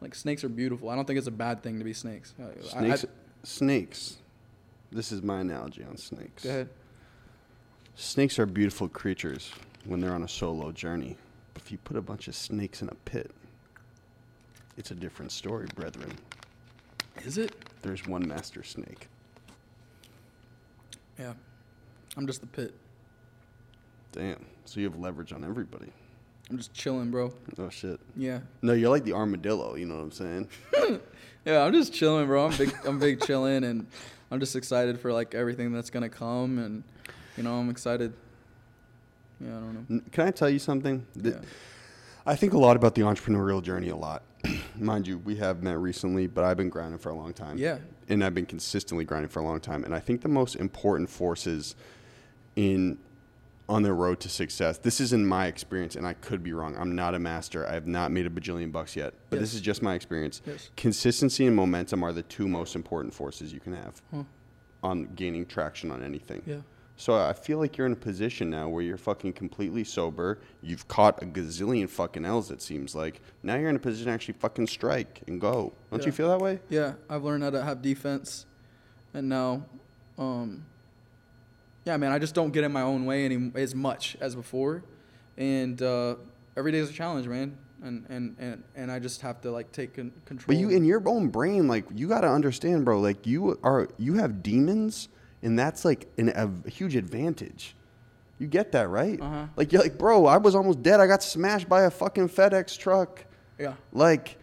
[0.00, 0.88] Like snakes are beautiful.
[0.88, 2.34] I don't think it's a bad thing to be snakes.
[2.40, 2.48] Uh, I-
[2.92, 3.06] I- Snakes.
[3.42, 4.16] snakes.
[4.92, 6.42] This is my analogy on snakes.
[6.44, 6.68] go ahead.
[7.94, 9.52] Snakes are beautiful creatures
[9.84, 11.16] when they're on a solo journey.
[11.54, 13.30] But if you put a bunch of snakes in a pit,
[14.76, 16.12] it's a different story, brethren.
[17.24, 17.54] Is it?
[17.82, 19.08] There's one master snake.
[21.18, 21.34] Yeah.
[22.16, 22.74] I'm just the pit.
[24.12, 24.44] Damn.
[24.64, 25.92] So you have leverage on everybody.
[26.48, 27.32] I'm just chilling, bro.
[27.58, 28.00] Oh shit.
[28.16, 28.40] Yeah.
[28.62, 29.76] No, you're like the armadillo.
[29.76, 30.48] You know what I'm saying?
[31.44, 32.46] Yeah, I'm just chilling, bro.
[32.46, 32.74] I'm big.
[32.84, 33.86] I'm big chilling, and
[34.30, 36.84] I'm just excited for like everything that's gonna come, and
[37.36, 38.12] you know, I'm excited.
[39.40, 40.00] Yeah, I don't know.
[40.12, 41.06] Can I tell you something?
[41.16, 41.40] Yeah.
[42.26, 44.22] I think a lot about the entrepreneurial journey a lot.
[44.76, 47.56] Mind you, we have met recently, but I've been grinding for a long time.
[47.56, 47.78] Yeah.
[48.08, 49.84] And I've been consistently grinding for a long time.
[49.84, 51.74] And I think the most important forces
[52.56, 52.98] in
[53.70, 54.78] on the road to success.
[54.78, 56.76] This is in my experience, and I could be wrong.
[56.76, 57.66] I'm not a master.
[57.68, 60.42] I have not made a bajillion bucks yet, but this is just my experience.
[60.44, 60.70] Yes.
[60.76, 64.24] Consistency and momentum are the two most important forces you can have Huh.
[64.82, 66.42] on gaining traction on anything.
[66.44, 66.56] Yeah.
[66.96, 70.40] So I feel like you're in a position now where you're fucking completely sober.
[70.62, 73.22] You've caught a gazillion fucking L's, it seems like.
[73.44, 75.72] Now you're in a position to actually fucking strike and go.
[75.92, 76.06] Don't Yeah.
[76.06, 76.58] you feel that way?
[76.68, 78.46] Yeah, I've learned how to have defense,
[79.14, 79.64] and now,
[80.18, 80.66] um,
[81.84, 84.82] yeah, man, I just don't get in my own way any as much as before,
[85.36, 86.16] and uh,
[86.56, 89.72] every day is a challenge, man, and and and and I just have to like
[89.72, 90.46] take con- control.
[90.48, 93.88] But you, in your own brain, like, you got to understand, bro, like, you are,
[93.98, 95.08] you have demons,
[95.42, 97.74] and that's like an, a huge advantage.
[98.38, 99.20] You get that, right?
[99.20, 99.46] Uh-huh.
[99.56, 100.98] Like, you're like, bro, I was almost dead.
[100.98, 103.24] I got smashed by a fucking FedEx truck.
[103.58, 104.38] yeah, Like,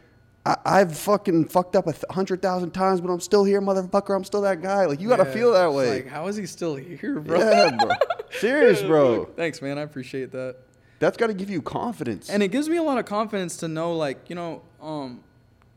[0.47, 4.15] I, I've fucking fucked up a th- hundred thousand times, but I'm still here, motherfucker.
[4.15, 4.85] I'm still that guy.
[4.85, 5.95] Like, you gotta feel that way.
[5.95, 7.39] Like, how is he still here, bro?
[7.39, 7.89] yeah, bro.
[8.39, 9.25] Serious, bro.
[9.35, 9.77] Thanks, man.
[9.77, 10.55] I appreciate that.
[10.99, 12.29] That's got to give you confidence.
[12.29, 15.23] and it gives me a lot of confidence to know like you know um,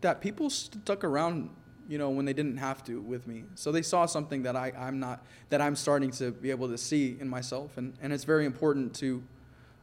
[0.00, 1.50] that people stuck around
[1.88, 4.72] you know when they didn't have to with me so they saw something that I,
[4.78, 8.22] i'm not that i'm starting to be able to see in myself and, and it's
[8.24, 9.22] very important to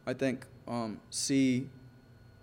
[0.06, 1.68] i think um, see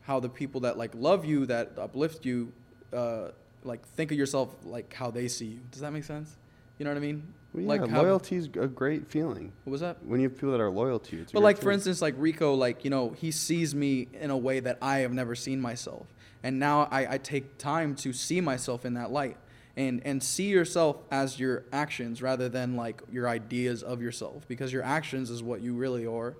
[0.06, 2.52] how the people that like love you that uplift you
[2.94, 3.30] uh,
[3.64, 5.60] like think of yourself like how they see you.
[5.72, 6.36] Does that make sense?
[6.78, 7.34] You know what i mean?
[7.54, 9.52] Well, yeah, like how- loyalty's a great feeling.
[9.64, 10.04] what was that?
[10.06, 12.54] When you have people that are loyal to you, but like for instance, like Rico,
[12.54, 16.06] like you know, he sees me in a way that I have never seen myself,
[16.44, 19.38] and now I, I take time to see myself in that light,
[19.78, 24.74] and and see yourself as your actions rather than like your ideas of yourself, because
[24.74, 26.36] your actions is what you really are,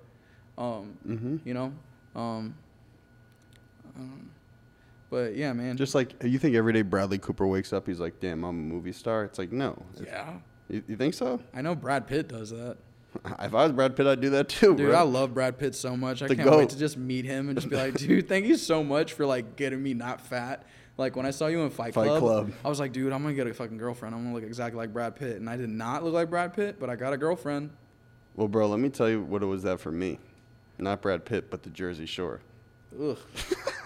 [0.58, 1.36] um, Mm-hmm.
[1.46, 1.72] you know,
[2.14, 2.54] um,
[3.96, 4.30] um,
[5.10, 8.20] but yeah, man, Just like you think every day Bradley Cooper wakes up, he's like,
[8.20, 9.80] "Damn, I'm a movie star." It's like, no.
[10.02, 10.34] Yeah,
[10.68, 11.40] You, you think so?
[11.54, 12.76] I know Brad Pitt does that.
[13.40, 14.94] If I was Brad Pitt, I'd do that too, Dude, bro.
[14.98, 16.22] I love Brad Pitt so much.
[16.22, 18.56] I The can't wait to just meet him and just be like, dude, thank you
[18.56, 20.66] so much for like getting me not fat.
[20.98, 22.52] Like when I saw you in Fight, Fight Club, Club.
[22.64, 24.14] I was like, dude, I'm gonna get a fucking girlfriend.
[24.14, 26.78] I'm gonna look exactly like Brad Pitt, and I did not look like Brad Pitt,
[26.80, 27.70] but I got a girlfriend.
[28.34, 30.18] Well, bro, let me tell you what it was that for me.
[30.78, 32.40] Not Brad Pitt, but the Jersey Shore.
[33.00, 33.18] Ugh,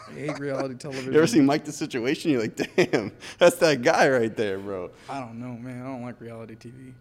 [0.08, 1.12] I hate reality television.
[1.12, 2.30] You ever seen Mike the Situation?
[2.30, 4.90] You're like, damn, that's that guy right there, bro.
[5.08, 5.82] I don't know, man.
[5.82, 6.92] I don't like reality TV.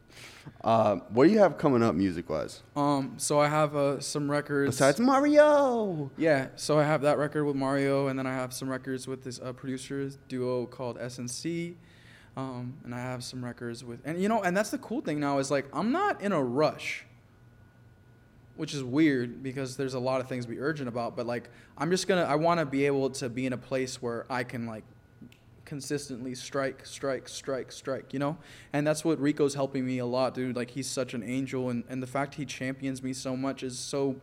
[0.63, 2.63] Uh, what do you have coming up music wise?
[2.75, 4.75] Um, so I have uh, some records.
[4.75, 6.11] Besides Mario.
[6.17, 9.23] Yeah, so I have that record with Mario, and then I have some records with
[9.23, 11.75] this uh, producers duo called SNC,
[12.35, 15.19] um, and I have some records with, and you know, and that's the cool thing
[15.19, 17.05] now is like I'm not in a rush,
[18.59, 21.49] which is weird because there's a lot of things to be urgent about, but like
[21.77, 24.43] I'm just gonna, I want to be able to be in a place where I
[24.43, 24.83] can like
[25.63, 28.37] consistently strike, strike, strike, strike, you know?
[28.73, 30.57] And that's what Rico's helping me a lot, dude.
[30.57, 33.79] Like he's such an angel and, and the fact he champions me so much is
[33.79, 34.19] so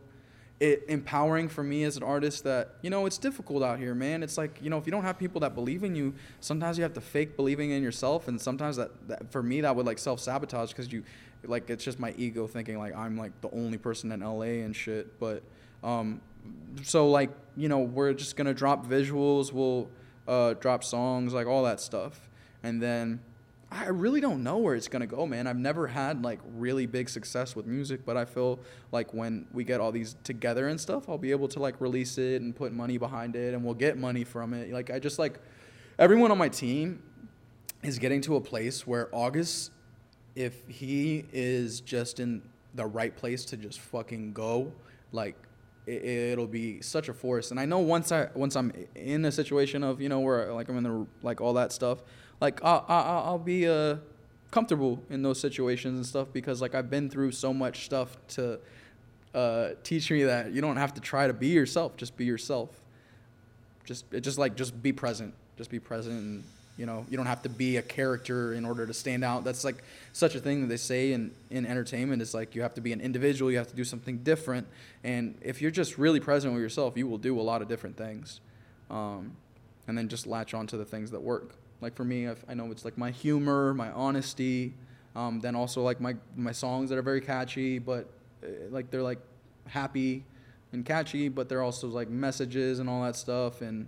[0.59, 4.21] it empowering for me as an artist that, you know, it's difficult out here, man.
[4.21, 6.83] It's like, you know, if you don't have people that believe in you, sometimes you
[6.83, 9.97] have to fake believing in yourself and sometimes that, that for me that would like
[9.97, 11.03] self-sabotage because you
[11.47, 14.75] like it's just my ego thinking like I'm like the only person in LA and
[14.75, 15.43] shit, but
[15.83, 16.21] um
[16.83, 19.89] so like, you know, we're just to drop visuals, we'll
[20.27, 22.29] uh, drop songs, like all that stuff.
[22.63, 23.21] And then
[23.71, 25.47] I really don't know where it's gonna go, man.
[25.47, 28.59] I've never had like really big success with music, but I feel
[28.91, 32.17] like when we get all these together and stuff, I'll be able to like release
[32.17, 34.71] it and put money behind it, and we'll get money from it.
[34.71, 35.39] Like I just like
[35.99, 37.03] everyone on my team
[37.83, 39.71] is getting to a place where August,
[40.37, 42.43] if he is just in
[42.75, 44.71] the right place to just fucking go,
[45.11, 45.35] like
[45.87, 47.49] it, it'll be such a force.
[47.49, 50.69] And I know once I once I'm in a situation of you know where like
[50.69, 52.03] I'm in the like all that stuff,
[52.39, 53.95] like I'll I'll, I'll be uh
[54.51, 58.59] comfortable in those situations and stuff because like I've been through so much stuff to
[59.33, 61.97] uh, teach me that you don't have to try to be yourself.
[61.97, 62.69] Just be yourself.
[63.85, 65.33] Just it just like just be present.
[65.57, 66.43] Just be present and
[66.77, 69.43] you know you don't have to be a character in order to stand out.
[69.43, 72.21] That's like such a thing that they say in, in entertainment.
[72.21, 74.67] It's like you have to be an individual you have to do something different.
[75.03, 77.97] And if you're just really present with yourself you will do a lot of different
[77.97, 78.39] things
[78.89, 79.35] um,
[79.87, 81.55] and then just latch on to the things that work.
[81.81, 84.73] Like for me I've, i know it's like my humor my honesty
[85.15, 88.07] um, then also like my, my songs that are very catchy but
[88.43, 89.19] uh, like they're like
[89.67, 90.23] happy
[90.73, 93.61] and catchy but they're also like messages and all that stuff.
[93.61, 93.87] And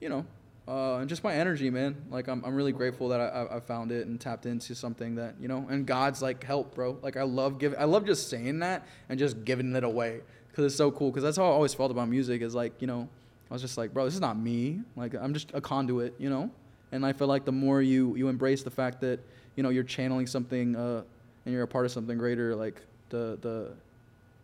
[0.00, 0.24] you know
[0.68, 1.96] uh, and just my energy, man.
[2.10, 5.36] Like I'm, I'm really grateful that I, I, found it and tapped into something that
[5.40, 5.66] you know.
[5.70, 6.98] And God's like help, bro.
[7.00, 10.66] Like I love giving, I love just saying that and just giving it away because
[10.66, 11.10] it's so cool.
[11.10, 12.42] Because that's how I always felt about music.
[12.42, 13.08] Is like you know,
[13.50, 14.80] I was just like, bro, this is not me.
[14.94, 16.50] Like I'm just a conduit, you know.
[16.92, 19.20] And I feel like the more you you embrace the fact that
[19.56, 21.02] you know you're channeling something uh,
[21.46, 23.72] and you're a part of something greater, like the the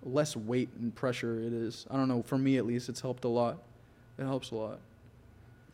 [0.02, 1.86] less weight and pressure it is.
[1.90, 2.22] I don't know.
[2.22, 3.58] For me at least, it's helped a lot.
[4.16, 4.78] It helps a lot.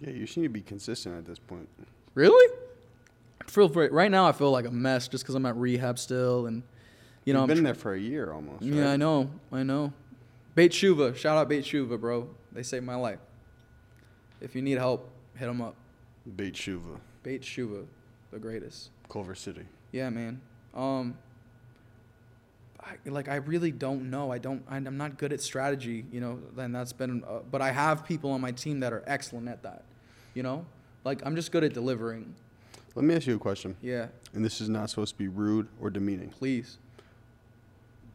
[0.01, 1.69] Yeah, you just need to be consistent at this point.
[2.15, 2.57] Really?
[3.41, 4.27] I feel very, right now.
[4.27, 6.63] I feel like a mess just because I'm at rehab still, and
[7.25, 8.63] you know You've I'm been tr- there for a year almost.
[8.63, 9.31] Yeah, I know.
[9.53, 9.93] I know.
[10.55, 12.29] Beit Shuva, shout out Beit Shuva, bro.
[12.53, 13.19] They saved my life.
[14.41, 15.75] If you need help, hit them up.
[16.37, 17.87] Beit Shuva, Beit Shuva,
[18.31, 18.91] the greatest.
[19.09, 19.65] Culver City.
[19.93, 20.41] Yeah, man.
[20.75, 21.19] Um,
[22.81, 24.33] I, like I really don't know.
[24.33, 24.63] I don't.
[24.69, 26.39] I'm not good at strategy, you know.
[26.57, 27.25] And that's been.
[27.27, 29.85] Uh, but I have people on my team that are excellent at that.
[30.35, 30.65] You know,
[31.05, 32.35] like I'm just good at delivering.
[32.95, 35.69] Let me ask you a question, Yeah, and this is not supposed to be rude
[35.81, 36.79] or demeaning, please.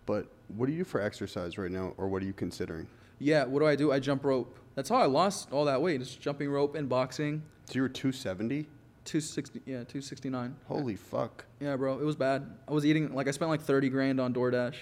[0.05, 2.88] but what do you do for exercise right now, or what are you considering?
[3.20, 3.91] Yeah, what do I do?
[3.93, 4.57] I jump rope.
[4.76, 5.99] That's how I lost all that weight.
[6.01, 7.41] Just jumping rope and boxing.
[7.66, 8.68] So you were 270?
[9.05, 10.55] 260, yeah, 269.
[10.68, 11.45] Holy fuck.
[11.61, 12.45] Yeah, bro, it was bad.
[12.68, 14.76] I was eating like I spent like 30 grand on DoorDash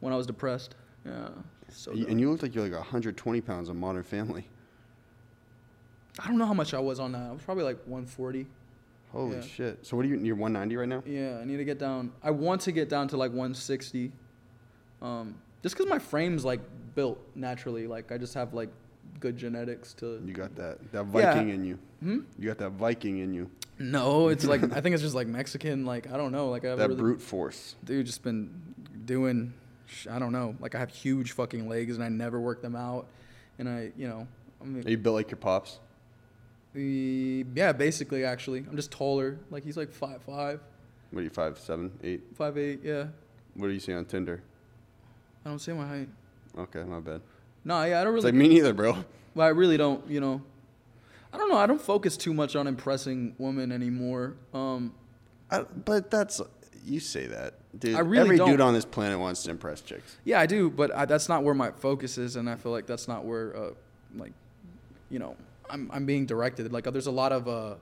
[0.00, 0.74] when I was depressed.
[1.04, 1.28] Yeah.
[1.70, 4.46] So and you looked like you're like 120 pounds on Modern Family.
[6.18, 7.22] I don't know how much I was on that.
[7.28, 8.46] I was probably like 140.
[9.12, 9.42] Holy Yeah.
[9.42, 9.86] shit.
[9.86, 11.02] So what are you, you're 190 right now?
[11.06, 12.12] Yeah, I need to get down.
[12.22, 14.12] I want to get down to like 160.
[15.02, 16.60] Um, just because my frame's like
[16.94, 17.86] built naturally.
[17.86, 18.70] Like I just have like
[19.20, 20.20] good genetics to.
[20.24, 21.32] You got that, that Yeah.
[21.34, 21.78] Viking in you.
[22.00, 22.18] Hmm?
[22.38, 23.50] You got that Viking in you.
[23.78, 25.84] No, it's like I think it's just like Mexican.
[25.84, 26.48] Like I don't know.
[26.48, 27.76] Like I have That really, brute force.
[27.84, 28.50] dude just been
[29.04, 29.52] doing
[29.86, 32.74] sh- i don't know like i have huge fucking legs and i never work them
[32.74, 33.06] out
[33.60, 34.26] and i you know
[34.60, 35.78] i Are you built like your pops?
[36.80, 40.60] Yeah basically actually i'm just taller like he's like five five
[41.10, 42.22] What are you, five, seven, eight?
[42.34, 43.06] five eight yeah
[43.54, 44.42] What do you see on Tinder?
[45.44, 46.08] i don't say my height
[46.58, 47.20] Okay, my bad.
[47.64, 49.04] no yeah i don't It's really like me neither, bro.
[49.34, 50.42] well, i really don't you know
[51.32, 54.92] i don't know i don't focus too much on impressing women anymore um
[55.50, 56.40] I, but that's
[56.84, 57.96] you say that, dude.
[57.96, 58.50] I really Every don't.
[58.50, 60.16] dude on this planet wants to impress chicks.
[60.24, 62.86] yeah i do but I, that's not where my focus is and i feel like
[62.86, 63.70] that's not where uh,
[64.16, 64.32] like
[65.10, 65.36] you know
[65.70, 66.72] I'm I'm being directed.
[66.72, 67.74] Like there's a lot of uh,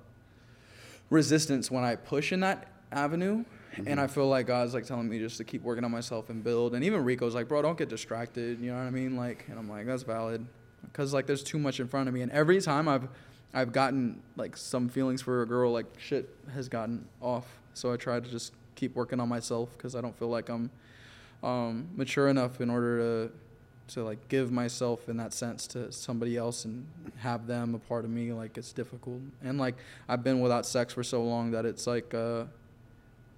[1.11, 3.45] resistance when I push in that avenue.
[3.87, 6.45] And I feel like God's like telling me just to keep working on myself and
[6.45, 6.77] build.
[6.77, 8.61] And even Rico's like, bro, don't get distracted.
[8.61, 9.17] You know what I mean?
[9.17, 10.47] Like, and I'm like, that's valid,
[10.85, 12.23] because like there's too much in front of me.
[12.23, 13.09] And every time I've
[13.53, 17.47] I've gotten like some feelings for a girl, like shit has gotten off.
[17.75, 20.71] So I try to just keep working on myself because I don't feel like I'm
[21.43, 23.33] um, mature enough in order to
[23.89, 26.87] to like give myself in that sense to somebody else and
[27.19, 28.33] have them a part of me.
[28.33, 29.21] Like it's difficult.
[29.43, 29.75] And like
[30.09, 32.45] I've been without sex for so long that it's like uh,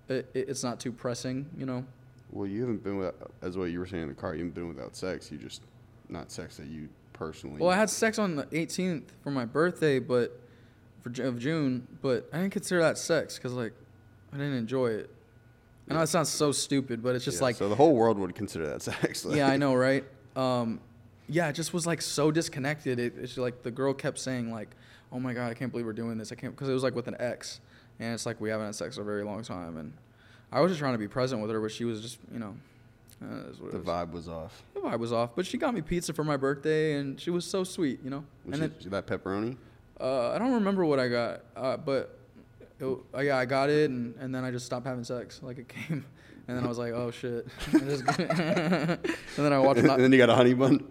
[0.09, 1.84] it, it- it's not too pressing, you know.
[2.32, 4.34] Well, you haven't been without, as what you were saying in the car.
[4.34, 5.30] You haven't been without sex.
[5.30, 5.62] You just
[6.09, 7.61] not sex that you personally.
[7.61, 10.38] Well, I had sex on the 18th for my birthday, but
[11.03, 13.72] for of June, but I didn't consider that sex because like
[14.32, 15.11] I didn't enjoy it.
[15.88, 18.18] I know it sounds so stupid, but it's just Yeah, like so the whole world
[18.18, 19.24] would consider that sex.
[19.24, 20.05] like- yeah, I know, right?
[20.37, 20.80] Um,
[21.28, 22.99] yeah, it just was like so disconnected.
[23.01, 24.68] It, it's like the girl kept saying like,
[25.11, 26.95] "Oh my god, I can't believe we're doing this." I can't because it was like
[26.95, 27.61] with an ex,
[27.99, 29.93] and it's like we haven't had sex for a very long time, and
[30.53, 32.55] I was just trying to be present with her, but she was just you know,
[33.22, 33.26] uh,
[33.70, 33.84] The was.
[33.84, 34.62] vibe was off.
[34.74, 37.45] The vibe was off, but she got me pizza for my birthday, and she was
[37.45, 38.24] so sweet, you know.
[38.45, 39.57] Was and it- then that pepperoni?
[40.01, 42.18] uh, I don't remember what I got, uh, but
[42.78, 42.84] it,
[43.14, 45.41] uh, yeah, I got it, and, and then I just stopped having sex.
[45.43, 46.05] Like it came,
[46.49, 47.47] and then I was like, oh shit.
[47.72, 49.01] And
[49.44, 49.80] then I watched.
[49.80, 50.84] and then you got a honey bun.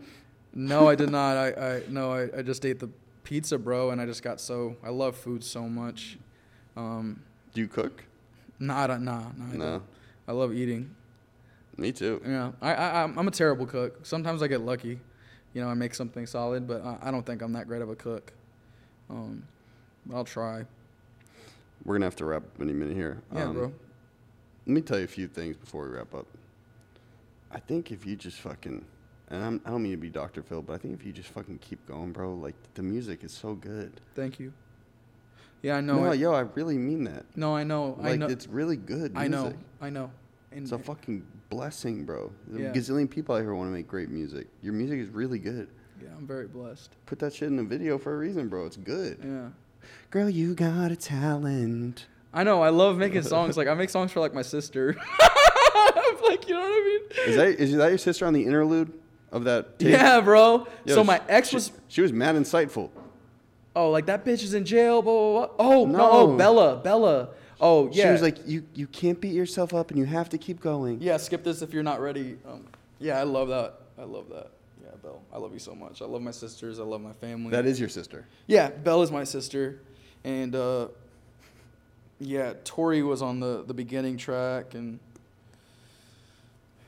[0.53, 1.37] no, I did not.
[1.37, 1.47] I,
[1.77, 2.89] I no, I, I just ate the
[3.23, 6.17] pizza, bro, and I just got so I love food so much.
[6.77, 7.21] Um,
[7.53, 8.03] Do you cook?
[8.59, 9.21] nah, nah, nah.
[9.53, 9.81] I No.
[10.27, 10.95] I love eating.
[11.77, 12.21] Me too.
[12.25, 14.05] Yeah, I, I I'm I'm a terrible cook.
[14.05, 14.99] Sometimes I get lucky,
[15.53, 17.89] you know, I make something solid, but I, I don't think I'm that great of
[17.89, 18.31] a cook.
[19.09, 19.43] Um,
[20.13, 20.65] I'll try.
[21.83, 23.21] We're gonna have to wrap up any minute here.
[23.33, 23.73] Yeah, Um, bro.
[24.65, 26.25] Let me tell you a few things before we wrap up.
[27.51, 28.83] I think if you just fucking,
[29.29, 30.41] and I'm, I don't mean to be Dr.
[30.41, 33.31] Phil, but I think if you just fucking keep going, bro, like the music is
[33.31, 34.01] so good.
[34.15, 34.51] Thank you.
[35.61, 35.99] Yeah, I know.
[36.03, 37.25] No, I, yo, I really mean that.
[37.35, 37.97] no, I know.
[38.01, 38.27] I Like know.
[38.27, 39.13] it's really good.
[39.13, 39.17] Music.
[39.17, 39.53] I know.
[39.81, 40.11] I know.
[40.51, 42.31] And It's a fucking blessing, bro.
[42.51, 42.67] Yeah.
[42.67, 44.47] A gazillion people out here want to make great music.
[44.61, 45.67] Your music is really good.
[46.01, 46.91] yeah, I'm very blessed.
[47.05, 48.65] Put that shit in a video for a reason, bro.
[48.65, 49.19] It's good.
[49.23, 49.49] Yeah.
[50.11, 52.05] Girl, you got a talent.
[52.35, 52.61] I know.
[52.61, 53.57] I love making songs.
[53.57, 54.95] Like I make songs for like my sister.
[56.27, 57.29] like you know what I mean?
[57.29, 58.93] Is that is that your sister on the interlude
[59.31, 59.79] of that?
[59.79, 59.89] Tape?
[59.91, 60.67] Yeah, bro.
[60.85, 62.89] Yo, so my ex she- was She was mad insightful.
[63.75, 65.01] oh like that bitch is in jail.
[65.01, 65.55] Blah blah blah.
[65.65, 67.29] Oh no, oh Bella, Bella.
[67.61, 68.05] Oh yeah.
[68.05, 71.01] She was like, you you can't beat yourself up and you have to keep going.
[71.01, 72.37] yeah, skip this if you're not ready.
[72.47, 72.65] Um,
[72.99, 73.75] yeah, I love that.
[73.97, 74.51] I love that.
[74.83, 76.01] Yeah, Belle, I love you so much.
[76.01, 76.79] I love my sisters.
[76.79, 77.51] I love my family.
[77.51, 78.25] That is your sister.
[78.47, 79.79] Yeah, Belle is my sister,
[80.25, 80.89] and uh,
[82.19, 84.99] yeah, Tori was on the the beginning track, and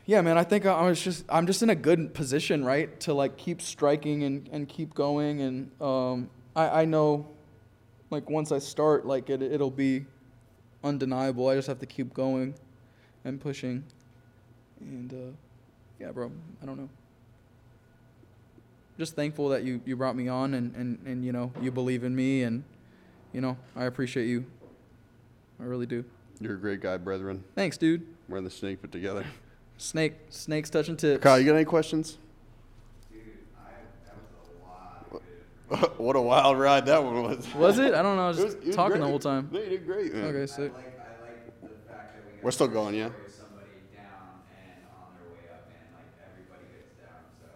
[0.05, 3.13] yeah, man, I think I, was just I'm just in a good position, right, to
[3.13, 7.27] like keep striking and and keep going, and um, I I know,
[8.09, 10.05] like once I start, like it it'll be
[10.83, 11.47] undeniable.
[11.47, 12.55] I just have to keep going,
[13.25, 13.83] and pushing,
[14.79, 15.35] and uh,
[15.99, 16.89] yeah, bro, I don't know
[18.97, 22.03] just thankful that you, you brought me on and, and, and you know you believe
[22.03, 22.63] in me and
[23.31, 24.45] you know I appreciate you.
[25.59, 26.03] I really do.
[26.39, 27.43] You're a great guy, brethren.
[27.55, 28.05] Thanks, dude.
[28.29, 29.25] We're in the snake put together.
[29.77, 31.23] Snake snakes touching tips.
[31.23, 32.17] Kyle, you got any questions?
[33.11, 33.21] Dude,
[33.57, 33.71] I,
[34.05, 37.53] that was a lot of good what a wild ride that one was.
[37.55, 37.93] Was it?
[37.93, 38.25] I don't know.
[38.25, 39.49] I was It just was- it was talking the whole time.
[39.51, 40.25] No, you did great, man.
[40.25, 40.73] Okay, I sick.
[40.73, 43.07] like, I like the fact that we got We're still going, yeah?
[43.09, 44.03] story of somebody down
[44.51, 47.21] and on their way up, and like everybody gets down.
[47.41, 47.47] So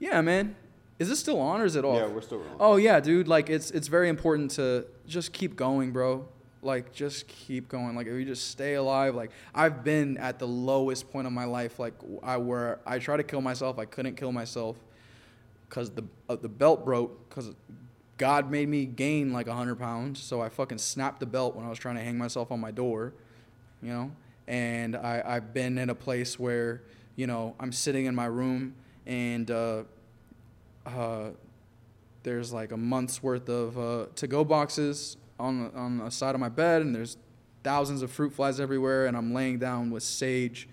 [0.00, 0.56] Yeah, man.
[0.98, 1.96] Is this still on or is it off?
[1.96, 2.56] Yeah, we're still rolling.
[2.58, 3.28] Oh yeah, dude.
[3.28, 6.26] Like it's it's very important to just keep going, bro.
[6.62, 7.94] Like just keep going.
[7.94, 9.14] Like if you just stay alive.
[9.14, 11.78] Like I've been at the lowest point of my life.
[11.78, 13.78] Like I where I tried to kill myself.
[13.78, 14.76] I couldn't kill myself
[15.68, 17.28] because the uh, the belt broke.
[17.28, 17.52] Because
[18.16, 20.20] God made me gain like hundred pounds.
[20.20, 22.70] So I fucking snapped the belt when I was trying to hang myself on my
[22.70, 23.12] door.
[23.82, 24.10] You know.
[24.46, 26.82] And I I've been in a place where
[27.16, 28.74] you know I'm sitting in my room
[29.06, 29.50] and.
[29.50, 29.82] uh
[30.86, 31.30] uh,
[32.22, 36.48] there's like a month's worth of uh, to-go boxes on on the side of my
[36.48, 37.16] bed, and there's
[37.62, 40.68] thousands of fruit flies everywhere, and I'm laying down with sage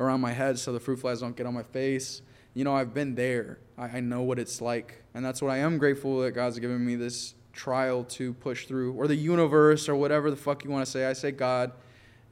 [0.00, 2.22] around my head so the fruit flies don't get on my face.
[2.54, 3.58] You know, I've been there.
[3.78, 6.84] I, I know what it's like, and that's what I am grateful that God's given
[6.84, 10.84] me this trial to push through, or the universe, or whatever the fuck you want
[10.84, 11.06] to say.
[11.06, 11.72] I say God,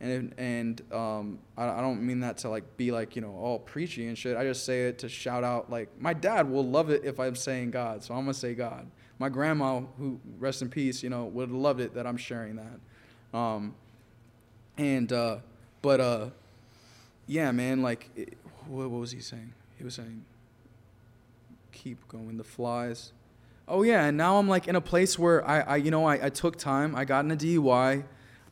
[0.01, 3.59] and and um, I, I don't mean that to like be like you know all
[3.59, 4.37] preachy and shit.
[4.37, 7.37] I just say it to shout out like my dad will love it if I'm
[7.37, 8.87] saying God, so I'm gonna say God.
[9.23, 12.57] My grandma, who rest in peace, you know, would have loved it that I'm sharing
[12.57, 13.39] that.
[13.39, 13.77] Um,
[14.77, 15.37] and uh,
[15.81, 16.31] but uh,
[17.29, 19.53] yeah, man, like it, what, what was he saying?
[19.79, 20.25] He was saying
[21.71, 22.37] keep going.
[22.37, 23.13] The flies.
[23.69, 26.27] Oh yeah, and now I'm like in a place where I, I you know, I,
[26.27, 26.97] I took time.
[26.97, 28.03] I got in a DUI.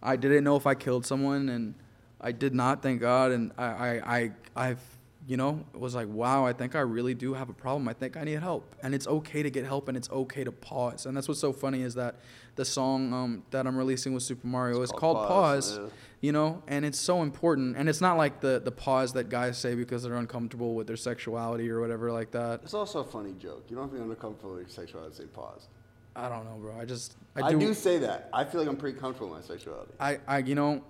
[0.01, 1.75] I didn't know if I killed someone, and
[2.21, 3.33] I did not, thank God.
[3.33, 7.15] And I, I, I I've, you know, it was like, wow, I think I really
[7.15, 7.89] do have a problem.
[7.89, 10.53] I think I need help, and it's okay to get help, and it's okay to
[10.53, 11.07] pause.
[11.07, 12.17] And that's what's so funny is that
[12.57, 15.79] the song um, that I'm releasing with Super Mario is called called Pause, Pause.
[15.79, 15.89] yeah.
[16.23, 19.57] You know, and it's so important, and it's not like the the pause that guys
[19.59, 22.61] say because they're uncomfortable with their sexuality or whatever like that.
[22.63, 23.65] It's also a funny joke.
[23.69, 25.17] You don't have to be uncomfortable with your sexuality.
[25.17, 25.69] to Say pause.
[26.17, 26.79] I don't know, bro.
[26.79, 28.29] I just I do, say that.
[28.33, 29.93] I feel like I'm pretty comfortable with my sexuality.
[30.01, 30.83] I, I, you know,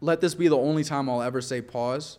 [0.00, 2.18] let this be the only time I'll ever say pause.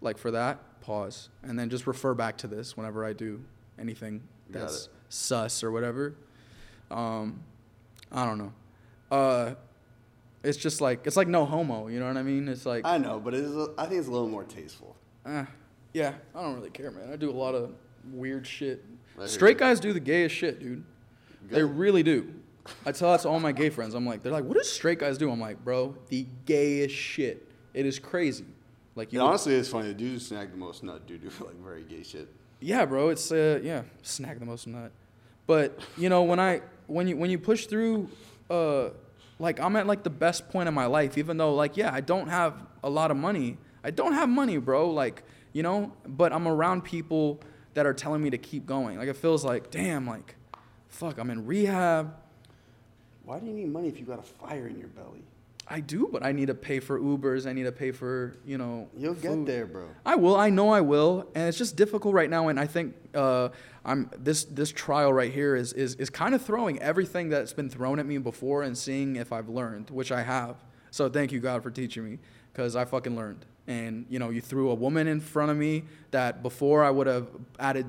[0.00, 1.30] Like for that, pause.
[1.42, 3.42] And then just refer back to this whenever I do
[3.78, 6.14] anything that's sus or whatever.
[6.90, 7.42] Um,
[8.10, 8.52] I don't know.
[9.10, 9.54] Uh,
[10.42, 12.48] it's just like, it's like no homo, you know what I mean?
[12.48, 13.56] It's like, I know, but it is.
[13.56, 14.96] A, I think it's a little more tasteful.
[15.24, 15.44] eh,
[15.94, 17.10] yeah, I don't really care, man.
[17.12, 17.72] I do a lot of
[18.12, 18.84] weird shit.
[19.26, 19.58] Straight you.
[19.60, 20.84] guys do the gayest shit, dude.
[21.48, 22.32] They really do.
[22.86, 23.94] I tell that to all my gay friends.
[23.94, 25.30] I'm like, they're like, what does straight guys do?
[25.30, 27.48] I'm like, bro, the gayest shit.
[27.74, 28.46] It is crazy.
[28.94, 29.88] Like you, would- honestly it's funny.
[29.88, 32.28] The dude who snagged the most nut do do like very gay shit.
[32.60, 33.08] yeah, bro.
[33.08, 34.92] It's uh, yeah, snag the most nut.
[35.46, 38.08] But you know, when I when you when you push through,
[38.50, 38.90] uh,
[39.38, 41.16] like I'm at like the best point in my life.
[41.18, 43.56] Even though like yeah, I don't have a lot of money.
[43.82, 44.90] I don't have money, bro.
[44.90, 47.40] Like you know, but I'm around people
[47.74, 48.98] that are telling me to keep going.
[48.98, 50.36] Like it feels like damn, like
[50.88, 52.14] fuck, I'm in rehab.
[53.24, 55.22] Why do you need money if you got a fire in your belly?
[55.72, 57.46] I do, but I need to pay for Ubers.
[57.46, 58.90] I need to pay for you know.
[58.94, 59.88] You'll get there, bro.
[60.04, 60.36] I will.
[60.36, 62.48] I know I will, and it's just difficult right now.
[62.48, 63.48] And I think uh,
[63.82, 67.70] I'm this this trial right here is is is kind of throwing everything that's been
[67.70, 70.56] thrown at me before and seeing if I've learned, which I have.
[70.90, 72.18] So thank you God for teaching me,
[72.52, 73.46] because I fucking learned.
[73.66, 77.06] And you know, you threw a woman in front of me that before I would
[77.06, 77.86] have added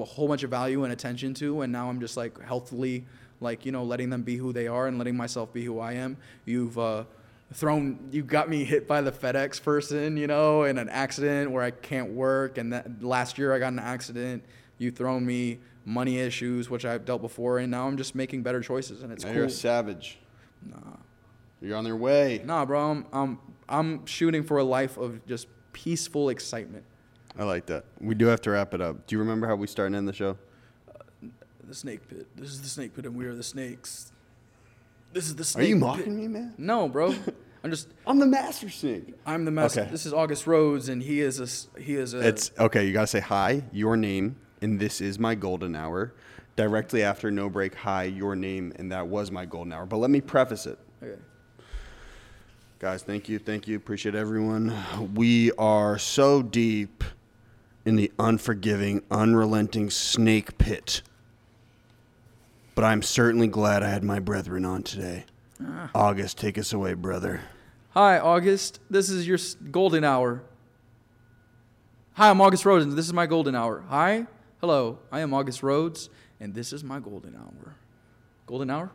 [0.00, 3.04] a whole bunch of value and attention to, and now I'm just like healthily,
[3.42, 5.94] like you know, letting them be who they are and letting myself be who I
[5.94, 6.16] am.
[6.44, 7.04] You've uh,
[7.52, 11.62] thrown you got me hit by the FedEx person, you know, in an accident where
[11.62, 14.44] I can't work and that last year I got an accident.
[14.78, 18.60] You've thrown me money issues which I've dealt before and now I'm just making better
[18.60, 19.36] choices and it's Now cool.
[19.38, 20.18] you're a savage.
[20.64, 20.76] Nah.
[21.60, 22.40] You're on your way.
[22.44, 23.38] Nah, bro, I'm, I'm
[23.68, 26.84] I'm shooting for a life of just peaceful excitement.
[27.38, 27.84] I like that.
[28.00, 29.06] We do have to wrap it up.
[29.06, 30.36] Do you remember how we start and end the show?
[31.72, 32.26] The snake pit.
[32.36, 34.12] This is the snake pit and we are the snakes.
[35.14, 35.64] This is the snake.
[35.64, 35.80] Are you pit.
[35.80, 36.52] mocking me, man?
[36.58, 37.14] No, bro.
[37.64, 39.14] I'm just I'm the master snake.
[39.24, 39.80] I'm the master.
[39.80, 39.90] Okay.
[39.90, 42.84] This is August Roads and he is a he is a It's okay.
[42.84, 46.12] You gotta say hi, your name, and this is my golden hour.
[46.56, 49.86] Directly after no break, hi, your name, and that was my golden hour.
[49.86, 50.78] But let me preface it.
[51.02, 51.18] Okay.
[52.80, 54.76] Guys, thank you, thank you, appreciate everyone.
[55.14, 57.02] We are so deep
[57.86, 61.00] in the unforgiving, unrelenting snake pit.
[62.74, 65.24] But I'm certainly glad I had my brethren on today.
[65.62, 65.90] Ah.
[65.94, 67.42] August, take us away, brother.
[67.90, 68.80] Hi, August.
[68.88, 69.38] This is your
[69.70, 70.42] golden hour.
[72.14, 73.84] Hi, I'm August Roads, and this is my golden hour.
[73.88, 74.26] Hi,
[74.60, 74.98] hello.
[75.10, 76.08] I am August Roads,
[76.40, 77.74] and this is my golden hour.
[78.46, 78.90] Golden hour?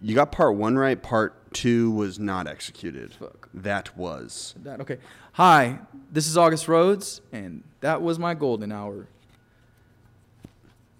[0.00, 1.00] You got part one right.
[1.00, 3.14] Part two was not executed.
[3.14, 3.48] Fuck.
[3.54, 4.54] That was.
[4.64, 4.98] That okay.
[5.34, 5.78] Hi,
[6.10, 9.06] this is August Roads, and that was my golden hour.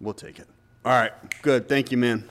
[0.01, 0.47] We'll take it.
[0.85, 1.13] All right.
[1.43, 1.69] Good.
[1.69, 2.29] Thank you, man.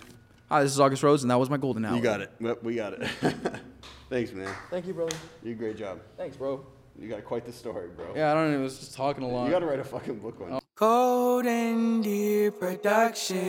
[0.50, 1.96] Hi, this is August Roads, and that was my golden hour.
[1.96, 2.32] You got it.
[2.42, 3.08] Yep, we got it.
[4.10, 4.54] Thanks, man.
[4.70, 5.16] Thank you, brother.
[5.42, 6.02] You did a great job.
[6.18, 6.66] Thanks, bro.
[7.00, 8.08] You got quite the story, bro.
[8.14, 8.60] Yeah, I don't know.
[8.60, 9.46] I was just talking a lot.
[9.46, 10.52] You got to write a fucking book one.
[10.52, 10.60] Oh.
[10.76, 13.40] Golden Deer Productions.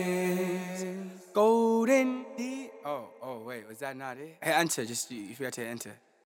[1.33, 2.69] Golden Deer.
[2.85, 4.37] Oh, oh, wait, was that not it?
[4.41, 4.85] Hey, enter.
[4.85, 5.91] Just you, you forgot to enter.